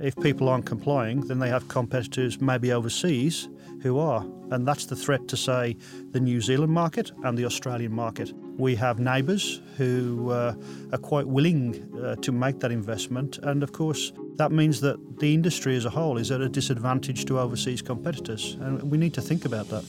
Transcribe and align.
If 0.00 0.16
people 0.16 0.48
aren't 0.48 0.64
complying, 0.64 1.20
then 1.26 1.38
they 1.40 1.50
have 1.50 1.68
competitors 1.68 2.40
maybe 2.40 2.72
overseas 2.72 3.50
who 3.82 3.98
are. 3.98 4.24
And 4.50 4.66
that's 4.66 4.86
the 4.86 4.96
threat 4.96 5.28
to, 5.28 5.36
say, 5.36 5.76
the 6.12 6.20
New 6.20 6.40
Zealand 6.40 6.72
market 6.72 7.12
and 7.22 7.36
the 7.36 7.44
Australian 7.44 7.92
market. 7.92 8.32
We 8.56 8.74
have 8.76 8.98
neighbours 8.98 9.60
who 9.76 10.30
uh, 10.30 10.54
are 10.92 10.98
quite 10.98 11.26
willing 11.26 11.86
uh, 12.02 12.16
to 12.16 12.32
make 12.32 12.60
that 12.60 12.72
investment. 12.72 13.38
And 13.42 13.62
of 13.62 13.72
course, 13.72 14.12
that 14.36 14.52
means 14.52 14.80
that 14.80 15.18
the 15.20 15.34
industry 15.34 15.76
as 15.76 15.84
a 15.84 15.90
whole 15.90 16.16
is 16.16 16.30
at 16.30 16.40
a 16.40 16.48
disadvantage 16.48 17.26
to 17.26 17.38
overseas 17.38 17.82
competitors. 17.82 18.56
And 18.60 18.90
we 18.90 18.96
need 18.96 19.12
to 19.14 19.20
think 19.20 19.44
about 19.44 19.68
that. 19.68 19.84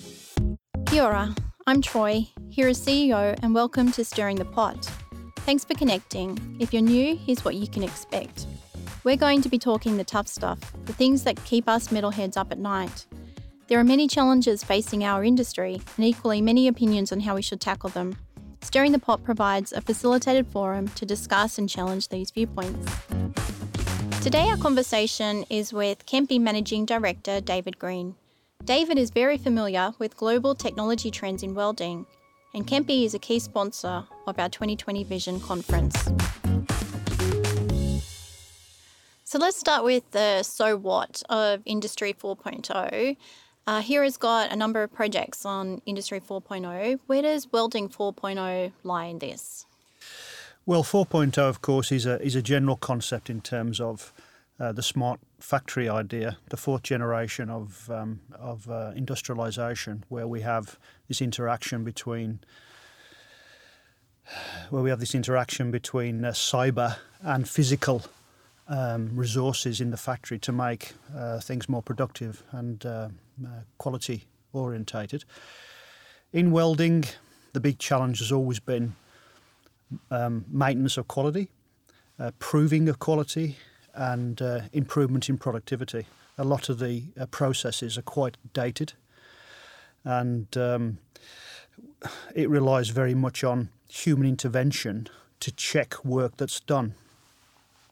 Kia 0.87 1.03
ora. 1.03 1.33
I'm 1.67 1.81
Troy, 1.81 2.27
HERA's 2.49 2.79
CEO, 2.79 3.37
and 3.41 3.55
welcome 3.55 3.91
to 3.93 4.03
Stirring 4.03 4.35
the 4.35 4.45
Pot. 4.45 4.89
Thanks 5.45 5.63
for 5.63 5.73
connecting. 5.75 6.57
If 6.59 6.73
you're 6.73 6.81
new, 6.81 7.15
here's 7.15 7.45
what 7.45 7.55
you 7.55 7.67
can 7.67 7.83
expect. 7.83 8.47
We're 9.03 9.17
going 9.17 9.41
to 9.41 9.49
be 9.49 9.57
talking 9.57 9.97
the 9.97 10.03
tough 10.03 10.27
stuff, 10.27 10.59
the 10.85 10.93
things 10.93 11.23
that 11.23 11.43
keep 11.43 11.67
us 11.67 11.87
metalheads 11.87 12.37
up 12.37 12.51
at 12.51 12.59
night. 12.59 13.07
There 13.67 13.79
are 13.79 13.83
many 13.83 14.07
challenges 14.07 14.63
facing 14.63 15.03
our 15.03 15.23
industry, 15.23 15.81
and 15.97 16.05
equally 16.05 16.39
many 16.39 16.67
opinions 16.67 17.11
on 17.11 17.21
how 17.21 17.33
we 17.33 17.41
should 17.41 17.59
tackle 17.59 17.89
them. 17.89 18.15
Stirring 18.61 18.91
the 18.91 18.99
Pot 18.99 19.23
provides 19.23 19.73
a 19.73 19.81
facilitated 19.81 20.45
forum 20.45 20.87
to 20.89 21.03
discuss 21.03 21.57
and 21.57 21.67
challenge 21.67 22.09
these 22.09 22.29
viewpoints. 22.29 22.95
Today, 24.21 24.47
our 24.49 24.57
conversation 24.57 25.45
is 25.49 25.73
with 25.73 26.05
Kemppi 26.05 26.39
Managing 26.39 26.85
Director 26.85 27.41
David 27.41 27.79
Green. 27.79 28.13
David 28.65 28.99
is 28.99 29.09
very 29.09 29.39
familiar 29.39 29.93
with 29.97 30.15
global 30.15 30.53
technology 30.53 31.09
trends 31.09 31.41
in 31.41 31.55
welding, 31.55 32.05
and 32.53 32.67
Kemppi 32.67 33.03
is 33.03 33.15
a 33.15 33.19
key 33.19 33.39
sponsor 33.39 34.03
of 34.27 34.37
our 34.37 34.49
2020 34.49 35.03
Vision 35.05 35.39
conference. 35.39 36.07
So 39.31 39.39
let's 39.39 39.55
start 39.55 39.85
with 39.85 40.11
the 40.11 40.43
so 40.43 40.75
what 40.75 41.23
of 41.29 41.61
Industry 41.63 42.13
4.0. 42.13 43.15
Uh, 43.65 43.81
HERA 43.81 44.03
has 44.03 44.17
got 44.17 44.51
a 44.51 44.57
number 44.57 44.83
of 44.83 44.91
projects 44.91 45.45
on 45.45 45.81
Industry 45.85 46.19
4.0. 46.19 46.99
Where 47.07 47.21
does 47.21 47.47
Welding 47.49 47.87
4.0 47.87 48.73
lie 48.83 49.05
in 49.05 49.19
this? 49.19 49.65
Well, 50.65 50.83
4.0, 50.83 51.37
of 51.37 51.61
course, 51.61 51.93
is 51.93 52.05
a, 52.05 52.21
is 52.21 52.35
a 52.35 52.41
general 52.41 52.75
concept 52.75 53.29
in 53.29 53.39
terms 53.39 53.79
of 53.79 54.11
uh, 54.59 54.73
the 54.73 54.83
smart 54.83 55.21
factory 55.39 55.87
idea, 55.87 56.37
the 56.49 56.57
fourth 56.57 56.83
generation 56.83 57.49
of, 57.49 57.89
um, 57.89 58.19
of 58.37 58.69
uh, 58.69 58.91
industrialization, 58.97 60.03
where 60.09 60.27
we 60.27 60.41
have 60.41 60.77
this 61.07 61.21
interaction 61.21 61.85
between 61.85 62.41
where 64.71 64.83
we 64.83 64.89
have 64.89 64.99
this 64.99 65.15
interaction 65.15 65.71
between 65.71 66.25
uh, 66.25 66.31
cyber 66.31 66.97
and 67.21 67.47
physical 67.47 68.03
um, 68.71 69.09
resources 69.13 69.81
in 69.81 69.91
the 69.91 69.97
factory 69.97 70.39
to 70.39 70.51
make 70.51 70.93
uh, 71.15 71.39
things 71.39 71.67
more 71.67 71.83
productive 71.83 72.41
and 72.51 72.85
uh, 72.85 73.09
uh, 73.45 73.47
quality 73.77 74.23
orientated. 74.53 75.25
In 76.31 76.51
welding, 76.51 77.03
the 77.51 77.59
big 77.59 77.77
challenge 77.79 78.19
has 78.19 78.31
always 78.31 78.59
been 78.59 78.95
um, 80.09 80.45
maintenance 80.47 80.95
of 80.97 81.09
quality, 81.09 81.49
uh, 82.17 82.31
proving 82.39 82.87
of 82.87 82.97
quality, 82.97 83.57
and 83.93 84.41
uh, 84.41 84.61
improvement 84.71 85.27
in 85.27 85.37
productivity. 85.37 86.05
A 86.37 86.45
lot 86.45 86.69
of 86.69 86.79
the 86.79 87.03
processes 87.29 87.97
are 87.97 88.03
quite 88.03 88.37
dated, 88.53 88.93
and 90.05 90.47
um, 90.55 90.99
it 92.33 92.49
relies 92.49 92.87
very 92.87 93.13
much 93.13 93.43
on 93.43 93.69
human 93.89 94.25
intervention 94.25 95.09
to 95.41 95.51
check 95.51 96.05
work 96.05 96.37
that's 96.37 96.61
done. 96.61 96.95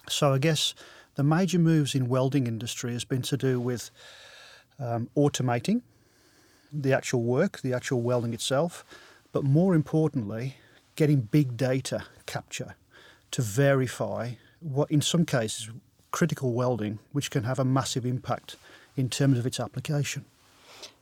So 0.10 0.34
I 0.34 0.38
guess 0.38 0.74
the 1.16 1.24
major 1.24 1.60
moves 1.60 1.96
in 1.96 2.10
welding 2.10 2.48
industry 2.48 2.94
has 2.94 3.04
been 3.04 3.22
to 3.24 3.38
do 3.38 3.60
with 3.60 3.92
um, 4.80 5.10
automating 5.16 5.82
the 6.72 6.94
actual 6.94 7.24
work, 7.24 7.62
the 7.62 7.74
actual 7.74 8.02
welding 8.02 8.34
itself, 8.34 8.86
but 9.32 9.44
more 9.44 9.76
importantly, 9.76 10.58
getting 10.96 11.22
big 11.22 11.58
data 11.58 12.06
capture 12.26 12.76
to 13.32 13.42
verify 13.42 14.32
what, 14.60 14.90
in 14.92 15.02
some 15.02 15.26
cases, 15.26 15.70
critical 16.12 16.54
welding, 16.54 17.00
which 17.12 17.32
can 17.32 17.44
have 17.44 17.60
a 17.60 17.66
massive 17.66 18.06
impact 18.06 18.56
in 18.96 19.10
terms 19.10 19.38
of 19.38 19.46
its 19.46 19.60
application. 19.60 20.26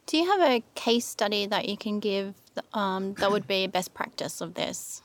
Do 0.05 0.17
you 0.17 0.25
have 0.25 0.41
a 0.41 0.63
case 0.75 1.05
study 1.05 1.45
that 1.47 1.67
you 1.67 1.77
can 1.77 1.99
give 1.99 2.33
um, 2.73 3.13
that 3.15 3.31
would 3.31 3.47
be 3.47 3.67
best 3.67 3.93
practice 3.93 4.41
of 4.41 4.53
this? 4.53 5.01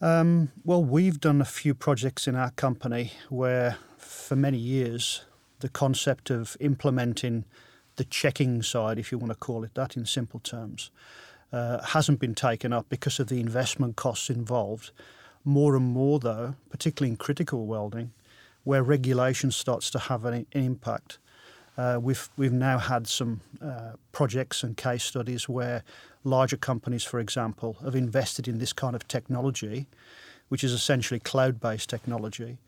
Um, 0.00 0.50
well, 0.64 0.82
we've 0.82 1.20
done 1.20 1.40
a 1.40 1.46
few 1.46 1.74
projects 1.74 2.26
in 2.26 2.34
our 2.34 2.50
company 2.50 3.12
where, 3.28 3.78
for 3.96 4.36
many 4.36 4.58
years, 4.58 5.24
the 5.60 5.68
concept 5.68 6.30
of 6.30 6.56
implementing 6.60 7.44
the 7.96 8.04
checking 8.04 8.62
side, 8.62 8.98
if 8.98 9.12
you 9.12 9.18
want 9.18 9.32
to 9.32 9.38
call 9.38 9.62
it 9.62 9.74
that 9.74 9.96
in 9.96 10.04
simple 10.04 10.40
terms, 10.40 10.90
uh, 11.52 11.80
hasn't 11.80 12.18
been 12.18 12.34
taken 12.34 12.72
up 12.72 12.88
because 12.88 13.20
of 13.20 13.28
the 13.28 13.38
investment 13.38 13.94
costs 13.94 14.28
involved. 14.28 14.90
More 15.44 15.76
and 15.76 15.86
more, 15.86 16.18
though, 16.18 16.56
particularly 16.70 17.10
in 17.12 17.16
critical 17.16 17.66
welding, 17.66 18.12
where 18.64 18.82
regulation 18.82 19.52
starts 19.52 19.90
to 19.90 19.98
have 19.98 20.24
an, 20.24 20.34
an 20.34 20.46
impact. 20.64 21.18
Uh, 21.76 21.98
we've 22.00 22.28
we've 22.36 22.52
now 22.52 22.78
had 22.78 23.06
some 23.06 23.40
uh, 23.62 23.92
projects 24.12 24.62
and 24.62 24.76
case 24.76 25.04
studies 25.04 25.48
where 25.48 25.82
larger 26.24 26.56
companies, 26.56 27.04
for 27.04 27.20
example, 27.20 27.76
have 27.84 27.94
invested 27.94 28.48
in 28.48 28.58
this 28.58 28.72
kind 28.72 28.96
of 28.96 29.06
technology, 29.06 29.86
which 30.48 30.64
is 30.64 30.72
essentially 30.72 31.20
cloud 31.20 31.60
based 31.60 31.88
technology, 31.88 32.58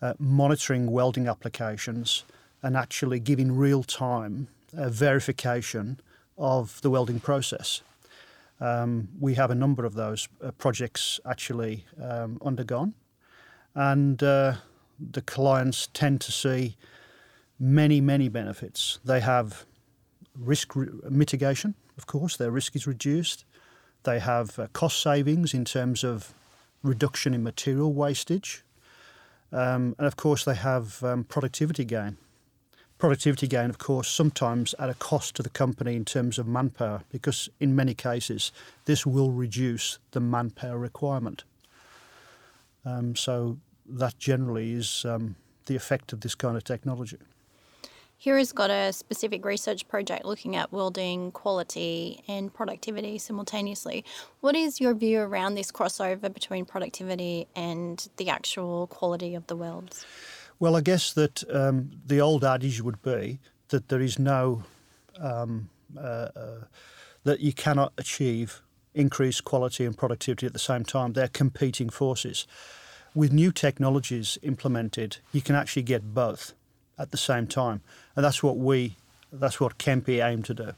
uh, 0.00 0.14
monitoring 0.18 0.90
welding 0.90 1.28
applications 1.28 2.24
and 2.62 2.76
actually 2.76 3.18
giving 3.18 3.56
real 3.56 3.82
time 3.82 4.46
uh, 4.76 4.88
verification 4.88 6.00
of 6.38 6.80
the 6.82 6.90
welding 6.90 7.20
process. 7.20 7.82
Um, 8.60 9.08
we 9.18 9.34
have 9.34 9.50
a 9.50 9.54
number 9.54 9.84
of 9.84 9.94
those 9.94 10.28
uh, 10.42 10.52
projects 10.52 11.18
actually 11.26 11.84
um, 12.00 12.40
undergone, 12.44 12.94
and 13.74 14.22
uh, 14.22 14.54
the 14.98 15.22
clients 15.22 15.88
tend 15.92 16.20
to 16.20 16.32
see 16.32 16.76
many, 17.58 18.00
many 18.00 18.28
benefits. 18.28 19.00
They 19.04 19.20
have 19.20 19.64
risk 20.38 20.76
re- 20.76 20.88
mitigation, 21.10 21.74
of 21.96 22.06
course, 22.06 22.36
their 22.36 22.50
risk 22.50 22.76
is 22.76 22.86
reduced. 22.86 23.44
They 24.04 24.18
have 24.18 24.58
uh, 24.58 24.66
cost 24.72 25.00
savings 25.00 25.54
in 25.54 25.64
terms 25.64 26.04
of 26.04 26.34
reduction 26.82 27.34
in 27.34 27.42
material 27.42 27.92
wastage. 27.92 28.64
Um, 29.52 29.94
and 29.98 30.06
of 30.06 30.16
course, 30.16 30.44
they 30.44 30.54
have 30.54 31.02
um, 31.04 31.24
productivity 31.24 31.84
gain. 31.84 32.16
Productivity 32.98 33.46
gain, 33.46 33.68
of 33.68 33.78
course, 33.78 34.08
sometimes 34.08 34.74
at 34.78 34.88
a 34.88 34.94
cost 34.94 35.34
to 35.36 35.42
the 35.42 35.50
company 35.50 35.96
in 35.96 36.04
terms 36.04 36.38
of 36.38 36.46
manpower, 36.46 37.02
because 37.10 37.48
in 37.60 37.74
many 37.74 37.94
cases, 37.94 38.52
this 38.84 39.04
will 39.04 39.30
reduce 39.30 39.98
the 40.12 40.20
manpower 40.20 40.78
requirement. 40.78 41.44
Um, 42.84 43.14
so, 43.14 43.58
that 43.86 44.18
generally 44.18 44.72
is 44.72 45.04
um, 45.04 45.36
the 45.66 45.76
effect 45.76 46.12
of 46.12 46.20
this 46.20 46.34
kind 46.34 46.56
of 46.56 46.64
technology. 46.64 47.18
HERA 48.22 48.38
has 48.38 48.52
got 48.52 48.70
a 48.70 48.92
specific 48.92 49.44
research 49.44 49.88
project 49.88 50.24
looking 50.24 50.54
at 50.54 50.70
welding 50.70 51.32
quality 51.32 52.22
and 52.28 52.54
productivity 52.54 53.18
simultaneously. 53.18 54.04
What 54.38 54.54
is 54.54 54.80
your 54.80 54.94
view 54.94 55.18
around 55.18 55.56
this 55.56 55.72
crossover 55.72 56.32
between 56.32 56.64
productivity 56.64 57.48
and 57.56 58.08
the 58.18 58.28
actual 58.28 58.86
quality 58.86 59.34
of 59.34 59.48
the 59.48 59.56
welds? 59.56 60.06
Well, 60.60 60.76
I 60.76 60.82
guess 60.82 61.12
that 61.14 61.42
um, 61.52 61.90
the 62.06 62.20
old 62.20 62.44
adage 62.44 62.80
would 62.80 63.02
be 63.02 63.40
that 63.70 63.88
there 63.88 64.00
is 64.00 64.20
no, 64.20 64.62
um, 65.18 65.68
uh, 65.96 66.00
uh, 66.00 66.60
that 67.24 67.40
you 67.40 67.52
cannot 67.52 67.92
achieve 67.98 68.62
increased 68.94 69.42
quality 69.42 69.84
and 69.84 69.98
productivity 69.98 70.46
at 70.46 70.52
the 70.52 70.60
same 70.60 70.84
time. 70.84 71.14
They're 71.14 71.26
competing 71.26 71.90
forces. 71.90 72.46
With 73.16 73.32
new 73.32 73.50
technologies 73.50 74.38
implemented, 74.42 75.16
you 75.32 75.40
can 75.42 75.56
actually 75.56 75.82
get 75.82 76.14
both 76.14 76.54
at 77.02 77.10
the 77.10 77.18
same 77.18 77.46
time, 77.48 77.82
and 78.14 78.24
that's 78.24 78.42
what 78.42 78.56
we, 78.56 78.96
that's 79.32 79.60
what 79.60 79.76
Kemppi 79.76 80.24
aim 80.24 80.42
to 80.44 80.54
do. 80.54 80.72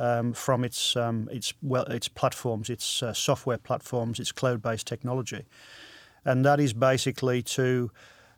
Um, 0.00 0.32
from 0.32 0.64
its 0.64 0.96
um, 0.96 1.28
its 1.30 1.52
well 1.60 1.84
its 1.84 2.08
platforms, 2.08 2.70
its 2.70 3.02
uh, 3.02 3.12
software 3.12 3.58
platforms, 3.58 4.18
its 4.20 4.32
cloud-based 4.32 4.86
technology, 4.86 5.44
and 6.24 6.44
that 6.44 6.60
is 6.60 6.72
basically 6.72 7.42
to, 7.42 7.90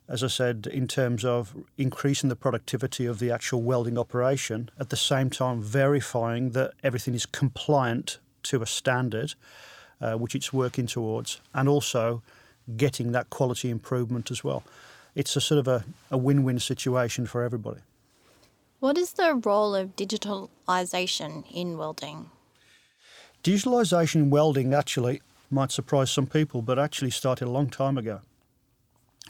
as 0.09 0.23
I 0.23 0.27
said, 0.27 0.67
in 0.71 0.87
terms 0.87 1.23
of 1.23 1.55
increasing 1.77 2.29
the 2.29 2.35
productivity 2.35 3.05
of 3.05 3.19
the 3.19 3.31
actual 3.31 3.61
welding 3.61 3.97
operation, 3.97 4.71
at 4.79 4.89
the 4.89 4.97
same 4.97 5.29
time 5.29 5.61
verifying 5.61 6.49
that 6.51 6.73
everything 6.83 7.13
is 7.13 7.27
compliant 7.27 8.17
to 8.43 8.63
a 8.63 8.65
standard, 8.65 9.35
uh, 10.01 10.13
which 10.13 10.33
it's 10.33 10.51
working 10.51 10.87
towards, 10.87 11.41
and 11.53 11.69
also 11.69 12.23
getting 12.75 13.11
that 13.11 13.29
quality 13.29 13.69
improvement 13.69 14.31
as 14.31 14.43
well 14.43 14.63
it's 15.15 15.35
a 15.35 15.41
sort 15.41 15.59
of 15.59 15.67
a, 15.67 15.85
a 16.09 16.17
win 16.17 16.43
win 16.43 16.59
situation 16.59 17.25
for 17.25 17.43
everybody. 17.43 17.81
What 18.79 18.97
is 18.97 19.13
the 19.13 19.35
role 19.35 19.75
of 19.75 19.95
digitalisation 19.95 21.45
in 21.51 21.77
welding? 21.77 22.31
Digitalisation 23.43 24.15
in 24.15 24.29
welding 24.29 24.73
actually 24.73 25.21
might 25.49 25.71
surprise 25.71 26.11
some 26.11 26.27
people, 26.27 26.61
but 26.61 26.79
actually 26.79 27.11
started 27.11 27.47
a 27.47 27.51
long 27.51 27.69
time 27.69 27.97
ago. 27.97 28.21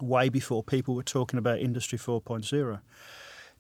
way 0.02 0.30
before 0.30 0.64
people 0.64 0.96
were 0.96 1.04
talking 1.04 1.38
about 1.38 1.60
Industry 1.60 1.98
4.0. 1.98 2.80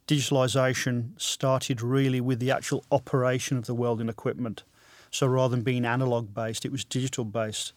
Digitalisation 0.07 1.19
started 1.21 1.81
really 1.81 2.19
with 2.21 2.39
the 2.39 2.51
actual 2.51 2.83
operation 2.91 3.57
of 3.57 3.65
the 3.65 3.75
welding 3.75 4.09
equipment. 4.09 4.63
So 5.12 5.27
rather 5.27 5.56
than 5.56 5.63
being 5.63 5.85
analog 5.85 6.33
based, 6.33 6.65
it 6.65 6.71
was 6.71 6.83
digital 6.83 7.25
based. 7.25 7.73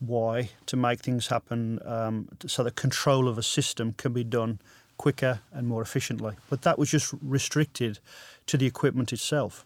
Why? 0.00 0.50
To 0.66 0.76
make 0.76 1.00
things 1.00 1.28
happen 1.28 1.78
um, 1.84 2.28
so 2.46 2.62
that 2.64 2.76
control 2.76 3.28
of 3.28 3.38
a 3.38 3.42
system 3.42 3.94
can 3.96 4.12
be 4.12 4.24
done 4.24 4.58
quicker 4.96 5.40
and 5.52 5.66
more 5.66 5.82
efficiently. 5.82 6.34
But 6.50 6.62
that 6.62 6.78
was 6.78 6.90
just 6.90 7.14
restricted 7.22 7.98
to 8.46 8.56
the 8.56 8.66
equipment 8.66 9.12
itself. 9.12 9.64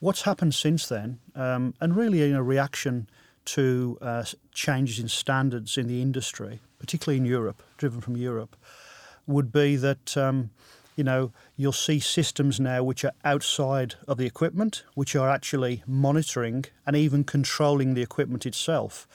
What's 0.00 0.22
happened 0.22 0.54
since 0.54 0.86
then, 0.86 1.18
um, 1.34 1.74
and 1.80 1.96
really 1.96 2.22
in 2.22 2.34
a 2.34 2.42
reaction 2.42 3.08
to 3.46 3.98
uh, 4.00 4.24
changes 4.52 4.98
in 4.98 5.08
standards 5.08 5.78
in 5.78 5.86
the 5.86 6.02
industry, 6.02 6.60
particularly 6.78 7.18
in 7.18 7.24
Europe, 7.24 7.62
driven 7.78 8.00
from 8.00 8.16
Europe, 8.16 8.56
would 9.26 9.52
be 9.52 9.76
that 9.76 10.16
um, 10.16 10.50
you 10.96 11.04
know 11.04 11.32
you'll 11.56 11.72
see 11.72 12.00
systems 12.00 12.60
now 12.60 12.82
which 12.82 13.04
are 13.04 13.12
outside 13.24 13.94
of 14.06 14.18
the 14.18 14.26
equipment, 14.26 14.84
which 14.94 15.16
are 15.16 15.28
actually 15.28 15.82
monitoring 15.86 16.64
and 16.86 16.96
even 16.96 17.24
controlling 17.24 17.94
the 17.94 18.02
equipment 18.02 18.46
itself 18.46 19.06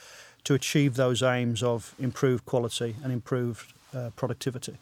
to 0.43 0.53
achieve 0.53 0.95
those 0.95 1.21
aims 1.21 1.61
of 1.61 1.93
improved 1.99 2.45
quality 2.45 2.95
and 3.03 3.11
improved 3.11 3.73
uh, 3.95 4.09
productivity. 4.15 4.77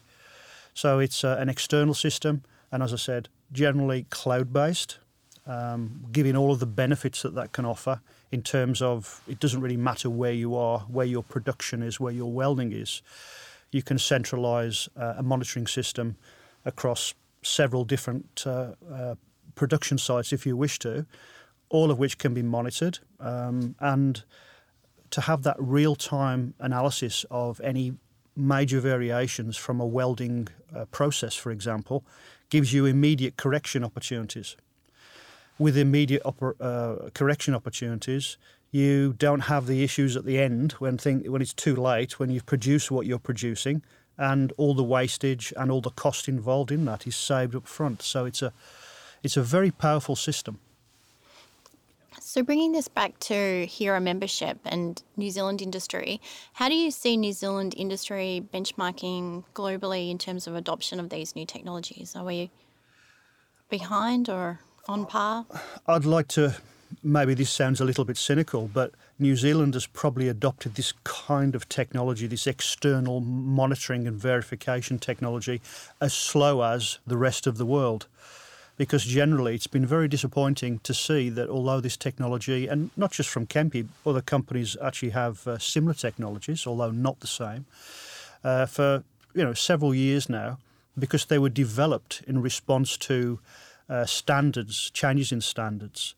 So 0.74 0.98
it's 0.98 1.24
uh, 1.24 1.36
an 1.40 1.48
external 1.48 1.94
system, 1.94 2.42
and 2.70 2.82
as 2.82 2.92
I 2.92 2.96
said, 2.96 3.28
generally 3.52 4.06
cloud 4.10 4.52
based, 4.52 4.98
um, 5.46 6.04
giving 6.12 6.36
all 6.36 6.52
of 6.52 6.60
the 6.60 6.66
benefits 6.66 7.22
that 7.22 7.34
that 7.34 7.52
can 7.52 7.64
offer 7.64 8.00
in 8.30 8.42
terms 8.42 8.82
of 8.82 9.22
it 9.26 9.40
doesn't 9.40 9.60
really 9.60 9.76
matter 9.76 10.10
where 10.10 10.32
you 10.32 10.54
are, 10.54 10.80
where 10.80 11.06
your 11.06 11.22
production 11.22 11.82
is, 11.82 11.98
where 11.98 12.12
your 12.12 12.30
welding 12.30 12.72
is. 12.72 13.02
You 13.70 13.82
can 13.82 13.98
centralize 13.98 14.88
uh, 14.96 15.14
a 15.16 15.22
monitoring 15.22 15.66
system 15.66 16.16
across 16.64 17.14
several 17.42 17.84
different 17.84 18.44
uh, 18.46 18.72
uh, 18.92 19.14
production 19.54 19.98
sites 19.98 20.32
if 20.32 20.46
you 20.46 20.56
wish 20.56 20.78
to, 20.78 21.06
all 21.68 21.90
of 21.90 21.98
which 21.98 22.18
can 22.18 22.34
be 22.34 22.42
monitored. 22.42 22.98
Um, 23.20 23.74
and 23.80 24.22
to 25.10 25.22
have 25.22 25.42
that 25.42 25.56
real 25.58 25.96
time 25.96 26.54
analysis 26.58 27.24
of 27.30 27.60
any 27.60 27.94
major 28.36 28.80
variations 28.80 29.56
from 29.56 29.80
a 29.80 29.86
welding 29.86 30.48
uh, 30.74 30.84
process, 30.86 31.34
for 31.34 31.50
example, 31.50 32.04
gives 32.50 32.72
you 32.72 32.86
immediate 32.86 33.36
correction 33.36 33.84
opportunities. 33.84 34.56
With 35.58 35.76
immediate 35.76 36.22
oper- 36.22 36.54
uh, 36.60 37.10
correction 37.10 37.54
opportunities, 37.54 38.38
you 38.70 39.14
don't 39.14 39.40
have 39.40 39.66
the 39.66 39.82
issues 39.82 40.16
at 40.16 40.24
the 40.24 40.38
end 40.38 40.72
when 40.72 40.98
thing, 40.98 41.30
when 41.30 41.42
it's 41.42 41.54
too 41.54 41.74
late, 41.74 42.18
when 42.18 42.30
you've 42.30 42.46
produced 42.46 42.90
what 42.90 43.06
you're 43.06 43.18
producing, 43.18 43.82
and 44.18 44.52
all 44.56 44.74
the 44.74 44.82
wastage 44.82 45.52
and 45.56 45.70
all 45.70 45.80
the 45.80 45.90
cost 45.90 46.28
involved 46.28 46.70
in 46.70 46.84
that 46.86 47.06
is 47.06 47.16
saved 47.16 47.54
up 47.54 47.66
front. 47.66 48.02
So 48.02 48.24
it's 48.24 48.42
a 48.42 48.52
it's 49.22 49.36
a 49.36 49.42
very 49.42 49.70
powerful 49.70 50.16
system. 50.16 50.58
So, 52.20 52.42
bringing 52.42 52.72
this 52.72 52.88
back 52.88 53.18
to 53.20 53.66
HERA 53.66 54.00
membership 54.00 54.58
and 54.66 55.02
New 55.16 55.30
Zealand 55.30 55.62
industry, 55.62 56.20
how 56.52 56.68
do 56.68 56.74
you 56.74 56.90
see 56.90 57.16
New 57.16 57.32
Zealand 57.32 57.72
industry 57.76 58.46
benchmarking 58.52 59.44
globally 59.54 60.10
in 60.10 60.18
terms 60.18 60.46
of 60.46 60.54
adoption 60.54 61.00
of 61.00 61.08
these 61.08 61.34
new 61.34 61.46
technologies? 61.46 62.14
Are 62.14 62.24
we 62.24 62.50
behind 63.70 64.28
or 64.28 64.60
on 64.88 65.06
par? 65.06 65.46
I'd 65.86 66.04
like 66.04 66.28
to, 66.28 66.54
maybe 67.02 67.34
this 67.34 67.50
sounds 67.50 67.80
a 67.80 67.84
little 67.84 68.04
bit 68.04 68.16
cynical, 68.16 68.70
but 68.72 68.92
New 69.18 69.36
Zealand 69.36 69.74
has 69.74 69.86
probably 69.86 70.28
adopted 70.28 70.74
this 70.74 70.92
kind 71.04 71.54
of 71.54 71.68
technology, 71.68 72.26
this 72.26 72.46
external 72.46 73.20
monitoring 73.20 74.06
and 74.06 74.16
verification 74.16 74.98
technology, 74.98 75.60
as 76.00 76.14
slow 76.14 76.62
as 76.62 76.98
the 77.06 77.16
rest 77.16 77.46
of 77.46 77.58
the 77.58 77.66
world 77.66 78.06
because 78.78 79.04
generally 79.04 79.56
it's 79.56 79.66
been 79.66 79.84
very 79.84 80.08
disappointing 80.08 80.78
to 80.84 80.94
see 80.94 81.28
that 81.28 81.50
although 81.50 81.80
this 81.80 81.96
technology, 81.96 82.68
and 82.68 82.90
not 82.96 83.10
just 83.10 83.28
from 83.28 83.44
Kemppi, 83.44 83.86
other 84.06 84.22
companies 84.22 84.76
actually 84.80 85.10
have 85.10 85.46
uh, 85.46 85.58
similar 85.58 85.94
technologies, 85.94 86.66
although 86.66 86.92
not 86.92 87.18
the 87.20 87.26
same, 87.26 87.66
uh, 88.44 88.64
for 88.66 89.02
you 89.34 89.44
know 89.44 89.52
several 89.52 89.94
years 89.94 90.28
now, 90.28 90.58
because 90.96 91.26
they 91.26 91.38
were 91.38 91.48
developed 91.50 92.22
in 92.26 92.40
response 92.40 92.96
to 92.96 93.40
uh, 93.90 94.06
standards, 94.06 94.90
changes 94.90 95.32
in 95.32 95.40
standards. 95.40 96.14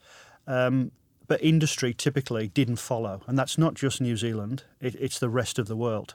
Um, 0.47 0.93
but 1.27 1.43
industry 1.43 1.95
typically 1.95 2.49
didn't 2.49 2.77
follow, 2.77 3.23
and 3.27 3.39
that's 3.39 3.57
not 3.57 3.75
just 3.75 4.01
New 4.01 4.17
Zealand; 4.17 4.65
it, 4.81 4.97
it's 4.97 5.19
the 5.19 5.29
rest 5.29 5.59
of 5.59 5.69
the 5.69 5.77
world. 5.77 6.15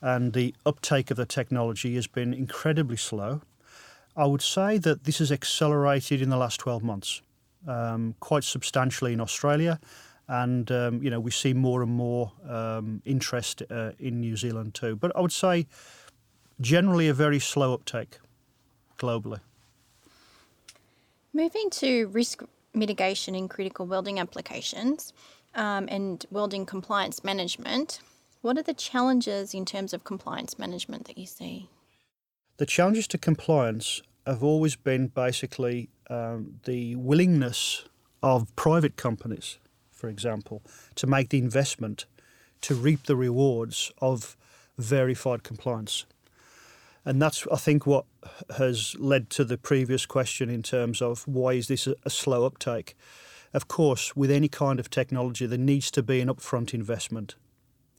And 0.00 0.34
the 0.34 0.54
uptake 0.64 1.10
of 1.10 1.16
the 1.16 1.26
technology 1.26 1.94
has 1.96 2.06
been 2.06 2.32
incredibly 2.34 2.96
slow. 2.96 3.40
I 4.16 4.26
would 4.26 4.42
say 4.42 4.78
that 4.78 5.04
this 5.04 5.18
has 5.18 5.32
accelerated 5.32 6.22
in 6.22 6.30
the 6.30 6.36
last 6.36 6.60
12 6.60 6.82
months, 6.82 7.22
um, 7.66 8.14
quite 8.20 8.44
substantially 8.44 9.12
in 9.12 9.20
Australia. 9.20 9.78
And, 10.28 10.70
um, 10.72 11.02
you 11.02 11.10
know, 11.10 11.20
we 11.20 11.30
see 11.30 11.52
more 11.52 11.82
and 11.82 11.90
more 11.90 12.32
um, 12.48 13.00
interest 13.04 13.62
uh, 13.70 13.92
in 13.98 14.20
New 14.20 14.36
Zealand 14.36 14.74
too. 14.74 14.96
But 14.96 15.14
I 15.14 15.20
would 15.20 15.32
say 15.32 15.66
generally 16.60 17.08
a 17.08 17.14
very 17.14 17.38
slow 17.38 17.74
uptake 17.74 18.18
globally. 18.98 19.40
Moving 21.32 21.68
to 21.70 22.08
risk 22.08 22.42
mitigation 22.76 23.34
in 23.34 23.48
critical 23.48 23.86
welding 23.86 24.20
applications 24.20 25.12
um, 25.54 25.88
and 25.90 26.26
welding 26.30 26.66
compliance 26.66 27.24
management, 27.24 28.00
what 28.42 28.58
are 28.58 28.62
the 28.62 28.74
challenges 28.74 29.54
in 29.54 29.64
terms 29.64 29.92
of 29.92 30.04
compliance 30.04 30.58
management 30.58 31.06
that 31.06 31.18
you 31.18 31.26
see? 31.26 31.68
The 32.58 32.66
challenges 32.66 33.06
to 33.08 33.18
compliance 33.18 34.02
have 34.26 34.42
always 34.42 34.76
been 34.76 35.08
basically 35.08 35.88
um, 36.08 36.60
the 36.64 36.96
willingness 36.96 37.84
of 38.22 38.54
private 38.56 38.96
companies, 38.96 39.58
for 39.90 40.08
example, 40.08 40.62
to 40.96 41.06
make 41.06 41.30
the 41.30 41.38
investment 41.38 42.06
to 42.62 42.74
reap 42.74 43.04
the 43.04 43.16
rewards 43.16 43.92
of 44.00 44.36
verified 44.78 45.42
compliance. 45.42 46.06
And 47.06 47.22
that's, 47.22 47.46
I 47.52 47.56
think, 47.56 47.86
what 47.86 48.04
has 48.56 48.96
led 48.98 49.30
to 49.30 49.44
the 49.44 49.56
previous 49.56 50.06
question 50.06 50.50
in 50.50 50.64
terms 50.64 51.00
of 51.00 51.26
why 51.28 51.52
is 51.52 51.68
this 51.68 51.86
a, 51.86 52.10
slow 52.10 52.44
uptake? 52.44 52.96
Of 53.54 53.68
course, 53.68 54.16
with 54.16 54.28
any 54.28 54.48
kind 54.48 54.80
of 54.80 54.90
technology, 54.90 55.46
there 55.46 55.56
needs 55.56 55.92
to 55.92 56.02
be 56.02 56.20
an 56.20 56.28
upfront 56.28 56.74
investment. 56.74 57.36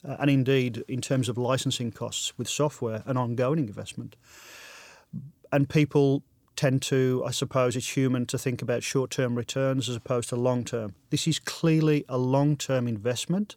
Uh, 0.05 0.17
and 0.19 0.29
indeed, 0.29 0.83
in 0.89 0.99
terms 0.99 1.29
of 1.29 1.37
licensing 1.37 1.89
costs 1.89 2.37
with 2.37 2.49
software, 2.49 3.01
an 3.05 3.15
ongoing 3.15 3.59
investment. 3.59 4.17
And 5.53 5.69
people 5.69 6.23
tend 6.57 6.81
to, 6.81 7.23
I 7.25 7.31
suppose, 7.31 7.77
it's 7.77 7.95
human 7.95 8.25
to 8.25 8.37
think 8.37 8.61
about 8.61 8.83
short 8.83 9.09
term 9.09 9.35
returns 9.35 9.87
as 9.87 9.95
opposed 9.95 10.27
to 10.29 10.35
long 10.35 10.65
term. 10.65 10.95
This 11.11 11.29
is 11.29 11.39
clearly 11.39 12.03
a 12.09 12.17
long 12.17 12.57
term 12.57 12.89
investment, 12.89 13.55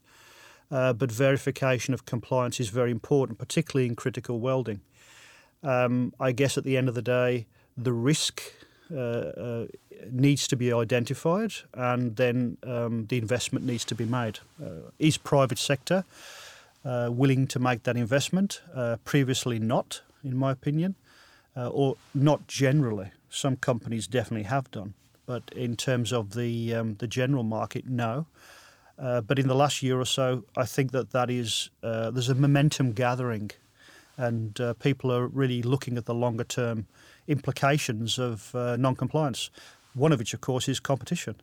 uh, 0.71 0.93
but 0.93 1.11
verification 1.11 1.93
of 1.93 2.07
compliance 2.07 2.61
is 2.61 2.69
very 2.69 2.93
important, 2.93 3.41
particularly 3.41 3.89
in 3.89 3.97
critical 3.97 4.39
welding. 4.39 4.81
Um, 5.63 6.13
I 6.19 6.33
guess 6.33 6.57
at 6.57 6.65
the 6.65 6.77
end 6.77 6.89
of 6.89 6.95
the 6.95 7.03
day, 7.03 7.47
the 7.77 7.93
risk 7.93 8.43
uh, 8.93 8.97
uh, 8.97 9.67
needs 10.11 10.49
to 10.49 10.57
be 10.57 10.73
identified 10.73 11.53
and 11.75 12.17
then 12.17 12.57
um, 12.65 13.07
the 13.07 13.19
investment 13.19 13.65
needs 13.65 13.85
to 13.85 13.95
be 13.95 14.05
made. 14.05 14.41
Uh, 14.63 14.91
is 14.99 15.19
private 15.19 15.59
sector 15.59 16.05
uh, 16.85 17.09
willing 17.13 17.47
to 17.47 17.59
make 17.59 17.83
that 17.85 17.97
investment? 17.97 18.63
Uh, 18.75 18.97
previously 19.05 19.59
not, 19.59 20.03
in 20.25 20.37
my 20.37 20.51
opinion, 20.51 20.95
or 21.55 21.97
not 22.15 22.47
generally. 22.49 23.11
Some 23.29 23.57
companies 23.57 24.07
definitely 24.07 24.45
have 24.45 24.71
done, 24.71 24.95
but 25.27 25.43
in 25.55 25.77
terms 25.77 26.11
of 26.11 26.35
the 26.35 26.75
um, 26.75 26.97
the 26.99 27.07
general 27.07 27.45
market, 27.45 27.87
no. 27.87 28.27
Uh, 28.99 29.21
but 29.21 29.39
in 29.39 29.49
the 29.49 29.55
last 29.55 29.83
year 29.83 29.99
or 29.99 30.05
so, 30.05 30.45
I 30.57 30.67
think 30.67 30.91
that 30.93 31.13
that 31.13 31.31
is 31.31 31.71
uh, 31.83 32.11
there's 32.11 32.29
a 32.29 32.35
momentum 32.35 32.93
gathering, 32.93 33.51
and 34.21 34.61
uh, 34.61 34.75
people 34.75 35.11
are 35.11 35.27
really 35.27 35.63
looking 35.63 35.97
at 35.97 36.05
the 36.05 36.15
longer 36.15 36.45
term 36.45 36.87
implications 37.27 38.19
of 38.19 38.55
uh, 38.55 38.77
non-compliance. 38.77 39.51
One 39.95 40.13
of 40.13 40.19
which, 40.19 40.35
of 40.35 40.41
course, 40.41 40.69
is 40.69 40.79
competition. 40.79 41.37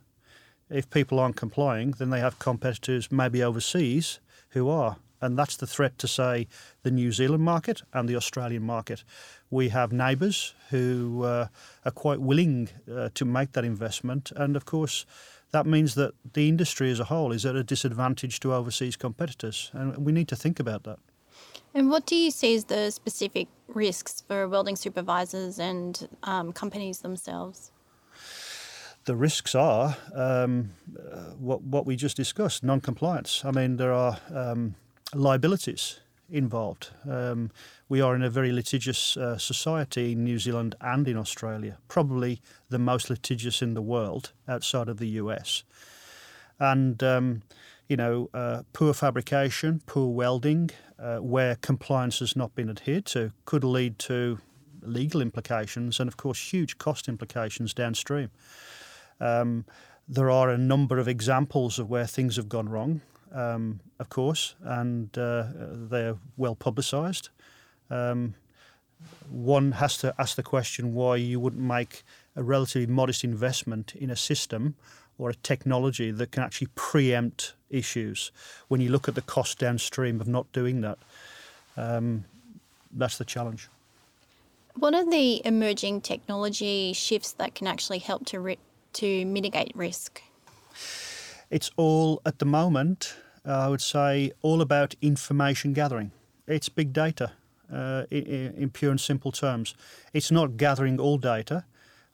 If 0.70 0.88
people 0.90 1.18
aren't 1.18 1.36
complying, 1.36 1.92
then 1.92 2.10
they 2.10 2.20
have 2.20 2.38
competitors 2.38 3.10
maybe 3.10 3.42
overseas 3.42 4.20
who 4.50 4.68
are, 4.68 4.96
and 5.20 5.36
that's 5.36 5.56
the 5.56 5.66
threat 5.66 5.98
to 5.98 6.08
say 6.08 6.46
the 6.82 6.90
New 6.90 7.10
Zealand 7.10 7.42
market 7.42 7.82
and 7.92 8.08
the 8.08 8.16
Australian 8.16 8.62
market. 8.62 9.02
We 9.50 9.70
have 9.70 9.92
neighbours 9.92 10.54
who 10.70 11.24
uh, 11.24 11.48
are 11.84 11.90
quite 11.90 12.20
willing 12.20 12.68
uh, 12.90 13.08
to 13.14 13.24
make 13.24 13.52
that 13.52 13.64
investment, 13.64 14.32
and 14.36 14.56
of 14.56 14.64
course. 14.64 15.04
That 15.50 15.66
means 15.66 15.94
that 15.94 16.12
the 16.34 16.46
industry 16.46 16.90
as 16.90 17.00
a 17.00 17.04
whole 17.04 17.32
is 17.32 17.46
at 17.46 17.56
a 17.56 17.64
disadvantage 17.64 18.38
to 18.40 18.52
overseas 18.52 18.96
competitors, 18.96 19.70
and 19.72 20.04
we 20.04 20.12
need 20.12 20.28
to 20.28 20.36
think 20.36 20.60
about 20.60 20.82
that. 20.82 20.98
And 21.74 21.90
what 21.90 22.06
do 22.06 22.16
you 22.16 22.30
see 22.30 22.54
as 22.54 22.64
the 22.64 22.90
specific 22.90 23.48
risks 23.68 24.22
for 24.26 24.48
welding 24.48 24.76
supervisors 24.76 25.58
and 25.58 26.08
um, 26.22 26.52
companies 26.52 27.00
themselves? 27.00 27.72
The 29.04 29.16
risks 29.16 29.54
are 29.54 29.96
um, 30.14 30.70
what 31.38 31.62
what 31.62 31.86
we 31.86 31.96
just 31.96 32.16
discussed: 32.16 32.62
non-compliance. 32.62 33.42
I 33.44 33.52
mean, 33.52 33.76
there 33.76 33.92
are 33.92 34.18
um, 34.34 34.74
liabilities 35.14 36.00
involved. 36.30 36.90
Um, 37.08 37.50
we 37.88 38.00
are 38.00 38.14
in 38.14 38.22
a 38.22 38.30
very 38.30 38.52
litigious 38.52 39.16
uh, 39.16 39.38
society 39.38 40.12
in 40.12 40.24
New 40.24 40.38
Zealand 40.38 40.74
and 40.80 41.08
in 41.08 41.16
Australia, 41.16 41.78
probably 41.88 42.40
the 42.68 42.78
most 42.78 43.08
litigious 43.08 43.62
in 43.62 43.74
the 43.74 43.82
world 43.82 44.32
outside 44.46 44.88
of 44.88 44.98
the 44.98 45.08
US. 45.08 45.62
And, 46.60 47.02
um, 47.02 47.42
you 47.88 47.96
know, 47.96 48.28
uh, 48.34 48.62
poor 48.72 48.92
fabrication, 48.92 49.82
poor 49.86 50.08
welding, 50.08 50.70
uh, 50.98 51.18
where 51.18 51.56
compliance 51.56 52.18
has 52.20 52.36
not 52.36 52.54
been 52.54 52.68
adhered 52.68 53.06
to, 53.06 53.32
could 53.44 53.64
lead 53.64 53.98
to 53.98 54.38
legal 54.82 55.20
implications 55.20 55.98
and, 55.98 56.08
of 56.08 56.16
course, 56.16 56.52
huge 56.52 56.78
cost 56.78 57.08
implications 57.08 57.74
downstream. 57.74 58.30
Um, 59.20 59.64
there 60.06 60.30
are 60.30 60.50
a 60.50 60.58
number 60.58 60.98
of 60.98 61.08
examples 61.08 61.78
of 61.78 61.90
where 61.90 62.06
things 62.06 62.36
have 62.36 62.48
gone 62.48 62.68
wrong 62.68 63.00
um, 63.32 63.80
of 63.98 64.08
course, 64.08 64.54
and 64.62 65.16
uh, 65.18 65.44
they're 65.56 66.16
well 66.36 66.54
publicised. 66.54 67.30
Um, 67.90 68.34
one 69.30 69.72
has 69.72 69.96
to 69.98 70.14
ask 70.18 70.36
the 70.36 70.42
question 70.42 70.94
why 70.94 71.16
you 71.16 71.38
wouldn't 71.38 71.62
make 71.62 72.02
a 72.34 72.42
relatively 72.42 72.86
modest 72.86 73.24
investment 73.24 73.94
in 73.94 74.10
a 74.10 74.16
system 74.16 74.74
or 75.18 75.30
a 75.30 75.34
technology 75.34 76.10
that 76.10 76.30
can 76.30 76.42
actually 76.42 76.68
preempt 76.74 77.54
issues 77.70 78.30
when 78.68 78.80
you 78.80 78.88
look 78.88 79.08
at 79.08 79.14
the 79.14 79.22
cost 79.22 79.58
downstream 79.58 80.20
of 80.20 80.28
not 80.28 80.50
doing 80.52 80.80
that. 80.80 80.98
Um, 81.76 82.24
that's 82.92 83.18
the 83.18 83.24
challenge. 83.24 83.68
What 84.74 84.94
are 84.94 85.08
the 85.08 85.44
emerging 85.44 86.02
technology 86.02 86.92
shifts 86.92 87.32
that 87.32 87.54
can 87.54 87.66
actually 87.66 87.98
help 87.98 88.26
to 88.26 88.40
ri- 88.40 88.58
to 88.94 89.24
mitigate 89.26 89.72
risk? 89.74 90.22
It's 91.50 91.70
all 91.76 92.22
at 92.24 92.38
the 92.38 92.44
moment, 92.44 93.16
uh, 93.46 93.66
I 93.66 93.68
would 93.68 93.80
say, 93.80 94.32
all 94.42 94.60
about 94.60 94.94
information 95.02 95.72
gathering. 95.72 96.12
It's 96.46 96.68
big 96.68 96.92
data 96.92 97.32
uh, 97.72 98.04
in, 98.10 98.54
in, 98.56 98.70
pure 98.70 98.90
and 98.90 99.00
simple 99.00 99.32
terms. 99.32 99.74
It's 100.12 100.30
not 100.30 100.56
gathering 100.56 101.00
all 101.00 101.18
data, 101.18 101.64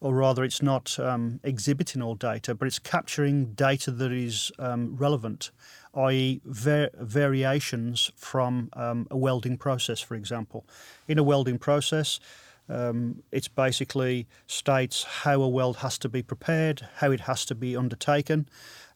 or 0.01 0.15
rather, 0.15 0.45
it's 0.45 0.61
not 0.61 0.99
um, 0.99 1.41
exhibiting 1.43 2.03
all 2.03 2.15
data, 2.15 2.55
but 2.55 2.67
it's 2.67 2.79
capturing 2.79 3.53
data 3.55 3.91
that 3.91 4.13
is 4.13 4.53
um, 4.59 4.97
relevant, 4.97 5.51
i.e., 5.95 6.41
var- 6.45 6.91
variations 6.95 8.11
from 8.17 8.69
um, 8.75 9.07
a 9.11 9.17
welding 9.17 9.57
process, 9.57 10.01
for 10.01 10.15
example. 10.15 10.67
In 11.09 11.19
a 11.19 11.23
welding 11.23 11.59
process, 11.59 12.21
um, 12.69 13.23
it's 13.31 13.49
basically 13.49 14.27
states 14.47 15.05
how 15.05 15.43
a 15.43 15.49
weld 15.49 15.79
has 15.79 15.99
to 15.99 16.09
be 16.09 16.23
prepared, 16.23 16.87
how 16.97 17.11
it 17.11 17.21
has 17.21 17.45
to 17.47 17.55
be 17.55 17.77
undertaken, 17.77 18.49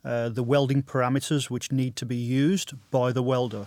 uh, 0.04 0.28
the 0.28 0.42
welding 0.42 0.82
parameters 0.82 1.50
which 1.50 1.72
need 1.72 1.96
to 1.96 2.06
be 2.06 2.16
used 2.16 2.74
by 2.90 3.12
the 3.12 3.22
welder. 3.22 3.66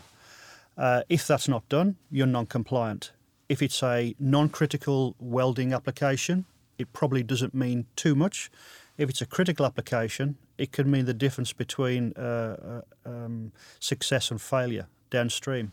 Uh, 0.77 1.03
if 1.09 1.27
that's 1.27 1.47
not 1.47 1.67
done, 1.69 1.97
you're 2.09 2.25
non 2.25 2.45
compliant. 2.45 3.11
If 3.49 3.61
it's 3.61 3.83
a 3.83 4.15
non 4.19 4.49
critical 4.49 5.15
welding 5.19 5.73
application, 5.73 6.45
it 6.81 6.93
probably 6.93 7.23
doesn't 7.23 7.53
mean 7.53 7.85
too 7.95 8.15
much. 8.15 8.51
If 8.97 9.09
it's 9.09 9.21
a 9.21 9.25
critical 9.25 9.65
application, 9.65 10.37
it 10.57 10.71
can 10.71 10.91
mean 10.91 11.05
the 11.05 11.13
difference 11.13 11.53
between 11.53 12.13
uh, 12.17 12.81
uh 13.05 13.09
um, 13.09 13.51
success 13.79 14.31
and 14.31 14.41
failure 14.41 14.87
downstream. 15.09 15.71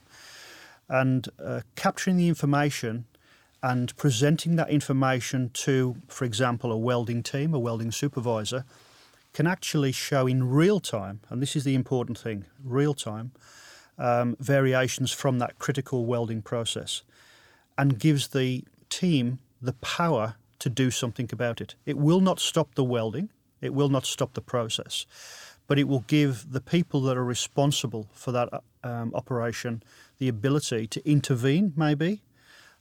And 0.89 1.29
uh, 1.43 1.61
capturing 1.75 2.17
the 2.17 2.29
information 2.29 3.05
and 3.63 3.95
presenting 3.97 4.57
that 4.57 4.71
information 4.71 5.51
to, 5.53 5.97
for 6.07 6.25
example, 6.25 6.71
a 6.73 6.77
welding 6.77 7.23
team, 7.23 7.53
a 7.53 7.59
welding 7.59 7.91
supervisor, 7.93 8.65
can 9.33 9.47
actually 9.47 9.93
show 9.93 10.27
in 10.27 10.49
real 10.49 10.81
time, 10.81 11.21
and 11.29 11.43
this 11.43 11.55
is 11.57 11.65
the 11.65 11.75
important 11.75 12.19
thing 12.19 12.45
real 12.65 12.95
time, 12.95 13.33
um, 13.99 14.37
variations 14.41 15.13
from 15.13 15.39
that 15.39 15.59
critical 15.59 16.07
welding 16.07 16.41
process 16.41 17.03
and 17.77 17.99
gives 17.99 18.29
the 18.29 18.65
team 18.89 19.39
the 19.61 19.73
power 19.75 20.35
to 20.59 20.69
do 20.69 20.91
something 20.91 21.29
about 21.33 21.61
it. 21.61 21.75
It 21.87 21.99
will 21.99 22.21
not 22.21 22.41
stop 22.41 22.75
the 22.75 22.85
welding, 22.85 23.31
it 23.61 23.75
will 23.75 23.89
not 23.89 24.07
stop 24.07 24.35
the 24.35 24.41
process, 24.41 25.07
but 25.67 25.79
it 25.79 25.89
will 25.89 26.05
give 26.07 26.53
the 26.53 26.61
people 26.61 27.01
that 27.03 27.17
are 27.17 27.25
responsible 27.25 28.09
for 28.13 28.33
that 28.33 28.49
um, 28.83 29.13
operation 29.15 29.83
the 30.19 30.29
ability 30.29 30.87
to 30.89 31.09
intervene, 31.09 31.73
maybe, 31.77 32.23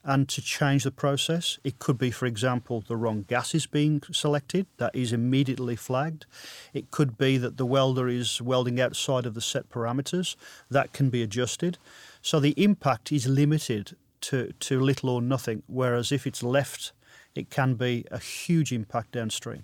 and 0.04 0.30
to 0.30 0.42
change 0.42 0.84
the 0.84 0.92
process. 0.92 1.60
It 1.64 1.80
could 1.80 1.98
be, 1.98 2.12
for 2.12 2.26
example, 2.26 2.82
the 2.88 2.96
wrong 2.96 3.26
gas 3.28 3.54
is 3.54 3.68
being 3.68 4.02
selected, 4.12 4.66
that 4.78 4.96
is 4.96 5.12
immediately 5.12 5.76
flagged. 5.76 6.26
It 6.74 6.92
could 6.92 7.18
be 7.18 7.38
that 7.38 7.58
the 7.58 7.66
welder 7.66 8.08
is 8.08 8.42
welding 8.42 8.80
outside 8.80 9.26
of 9.26 9.34
the 9.34 9.42
set 9.42 9.70
parameters, 9.70 10.36
that 10.72 10.94
can 10.94 11.10
be 11.10 11.22
adjusted. 11.22 11.78
So 12.22 12.40
the 12.40 12.54
impact 12.64 13.12
is 13.12 13.28
limited 13.28 13.96
to, 14.22 14.54
to 14.62 14.80
little 14.80 15.10
or 15.10 15.22
nothing, 15.22 15.64
whereas 15.68 16.12
if 16.12 16.26
it's 16.26 16.42
left, 16.42 16.94
it 17.38 17.50
can 17.50 17.76
be 17.76 18.06
a 18.12 18.20
huge 18.20 18.72
impact 18.72 19.12
downstream. 19.14 19.64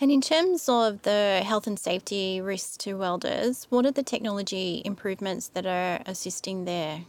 And 0.00 0.12
in 0.12 0.20
terms 0.20 0.68
of 0.68 1.02
the 1.02 1.42
health 1.44 1.66
and 1.66 1.78
safety 1.78 2.40
risks 2.40 2.76
to 2.78 2.94
welders, 2.94 3.66
what 3.68 3.84
are 3.84 3.90
the 3.90 4.04
technology 4.04 4.80
improvements 4.84 5.48
that 5.48 5.66
are 5.66 6.00
assisting 6.06 6.64
there? 6.64 7.00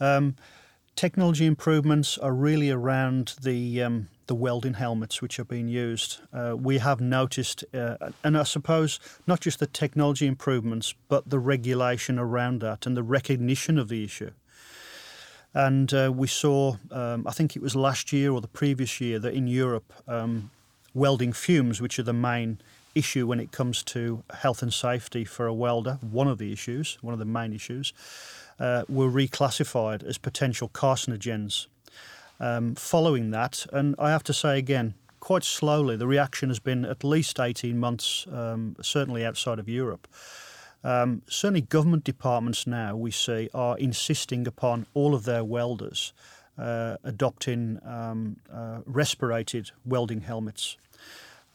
Um, 0.00 0.36
technology 0.96 1.46
improvements 1.46 2.18
are 2.18 2.32
really 2.32 2.70
around 2.70 3.34
the 3.42 3.82
um, 3.82 4.08
the 4.26 4.34
welding 4.34 4.74
helmets 4.74 5.20
which 5.20 5.38
are 5.38 5.44
being 5.44 5.68
used. 5.68 6.20
Uh, 6.32 6.56
we 6.58 6.78
have 6.78 6.98
noticed, 6.98 7.62
uh, 7.74 8.10
and 8.22 8.38
I 8.38 8.44
suppose 8.44 8.98
not 9.26 9.40
just 9.40 9.58
the 9.58 9.66
technology 9.66 10.26
improvements, 10.26 10.94
but 11.08 11.28
the 11.28 11.38
regulation 11.38 12.18
around 12.18 12.62
that 12.62 12.86
and 12.86 12.96
the 12.96 13.02
recognition 13.02 13.78
of 13.78 13.88
the 13.88 14.02
issue. 14.02 14.30
And 15.54 15.94
uh, 15.94 16.12
we 16.14 16.26
saw, 16.26 16.76
um, 16.90 17.26
I 17.26 17.30
think 17.30 17.54
it 17.54 17.62
was 17.62 17.76
last 17.76 18.12
year 18.12 18.32
or 18.32 18.40
the 18.40 18.48
previous 18.48 19.00
year, 19.00 19.18
that 19.20 19.34
in 19.34 19.46
Europe, 19.46 19.92
um, 20.08 20.50
welding 20.94 21.32
fumes, 21.32 21.80
which 21.80 21.98
are 21.98 22.02
the 22.02 22.12
main 22.12 22.58
issue 22.94 23.26
when 23.26 23.40
it 23.40 23.52
comes 23.52 23.82
to 23.82 24.22
health 24.32 24.62
and 24.62 24.72
safety 24.72 25.24
for 25.24 25.46
a 25.46 25.54
welder, 25.54 25.98
one 26.00 26.28
of 26.28 26.38
the 26.38 26.52
issues, 26.52 26.98
one 27.02 27.12
of 27.12 27.18
the 27.18 27.24
main 27.24 27.52
issues, 27.52 27.92
uh, 28.58 28.82
were 28.88 29.10
reclassified 29.10 30.02
as 30.04 30.18
potential 30.18 30.68
carcinogens. 30.68 31.66
Um, 32.40 32.74
following 32.74 33.30
that, 33.30 33.66
and 33.72 33.94
I 33.98 34.10
have 34.10 34.24
to 34.24 34.32
say 34.32 34.58
again, 34.58 34.94
quite 35.20 35.44
slowly, 35.44 35.96
the 35.96 36.06
reaction 36.06 36.50
has 36.50 36.58
been 36.58 36.84
at 36.84 37.04
least 37.04 37.40
18 37.40 37.78
months, 37.78 38.26
um, 38.32 38.76
certainly 38.82 39.24
outside 39.24 39.58
of 39.58 39.68
Europe. 39.68 40.06
Um, 40.84 41.22
certainly, 41.26 41.62
government 41.62 42.04
departments 42.04 42.66
now 42.66 42.94
we 42.94 43.10
see 43.10 43.48
are 43.54 43.76
insisting 43.78 44.46
upon 44.46 44.86
all 44.92 45.14
of 45.14 45.24
their 45.24 45.42
welders 45.42 46.12
uh, 46.58 46.98
adopting 47.02 47.80
um, 47.84 48.36
uh, 48.52 48.80
respirated 48.86 49.70
welding 49.84 50.20
helmets. 50.20 50.76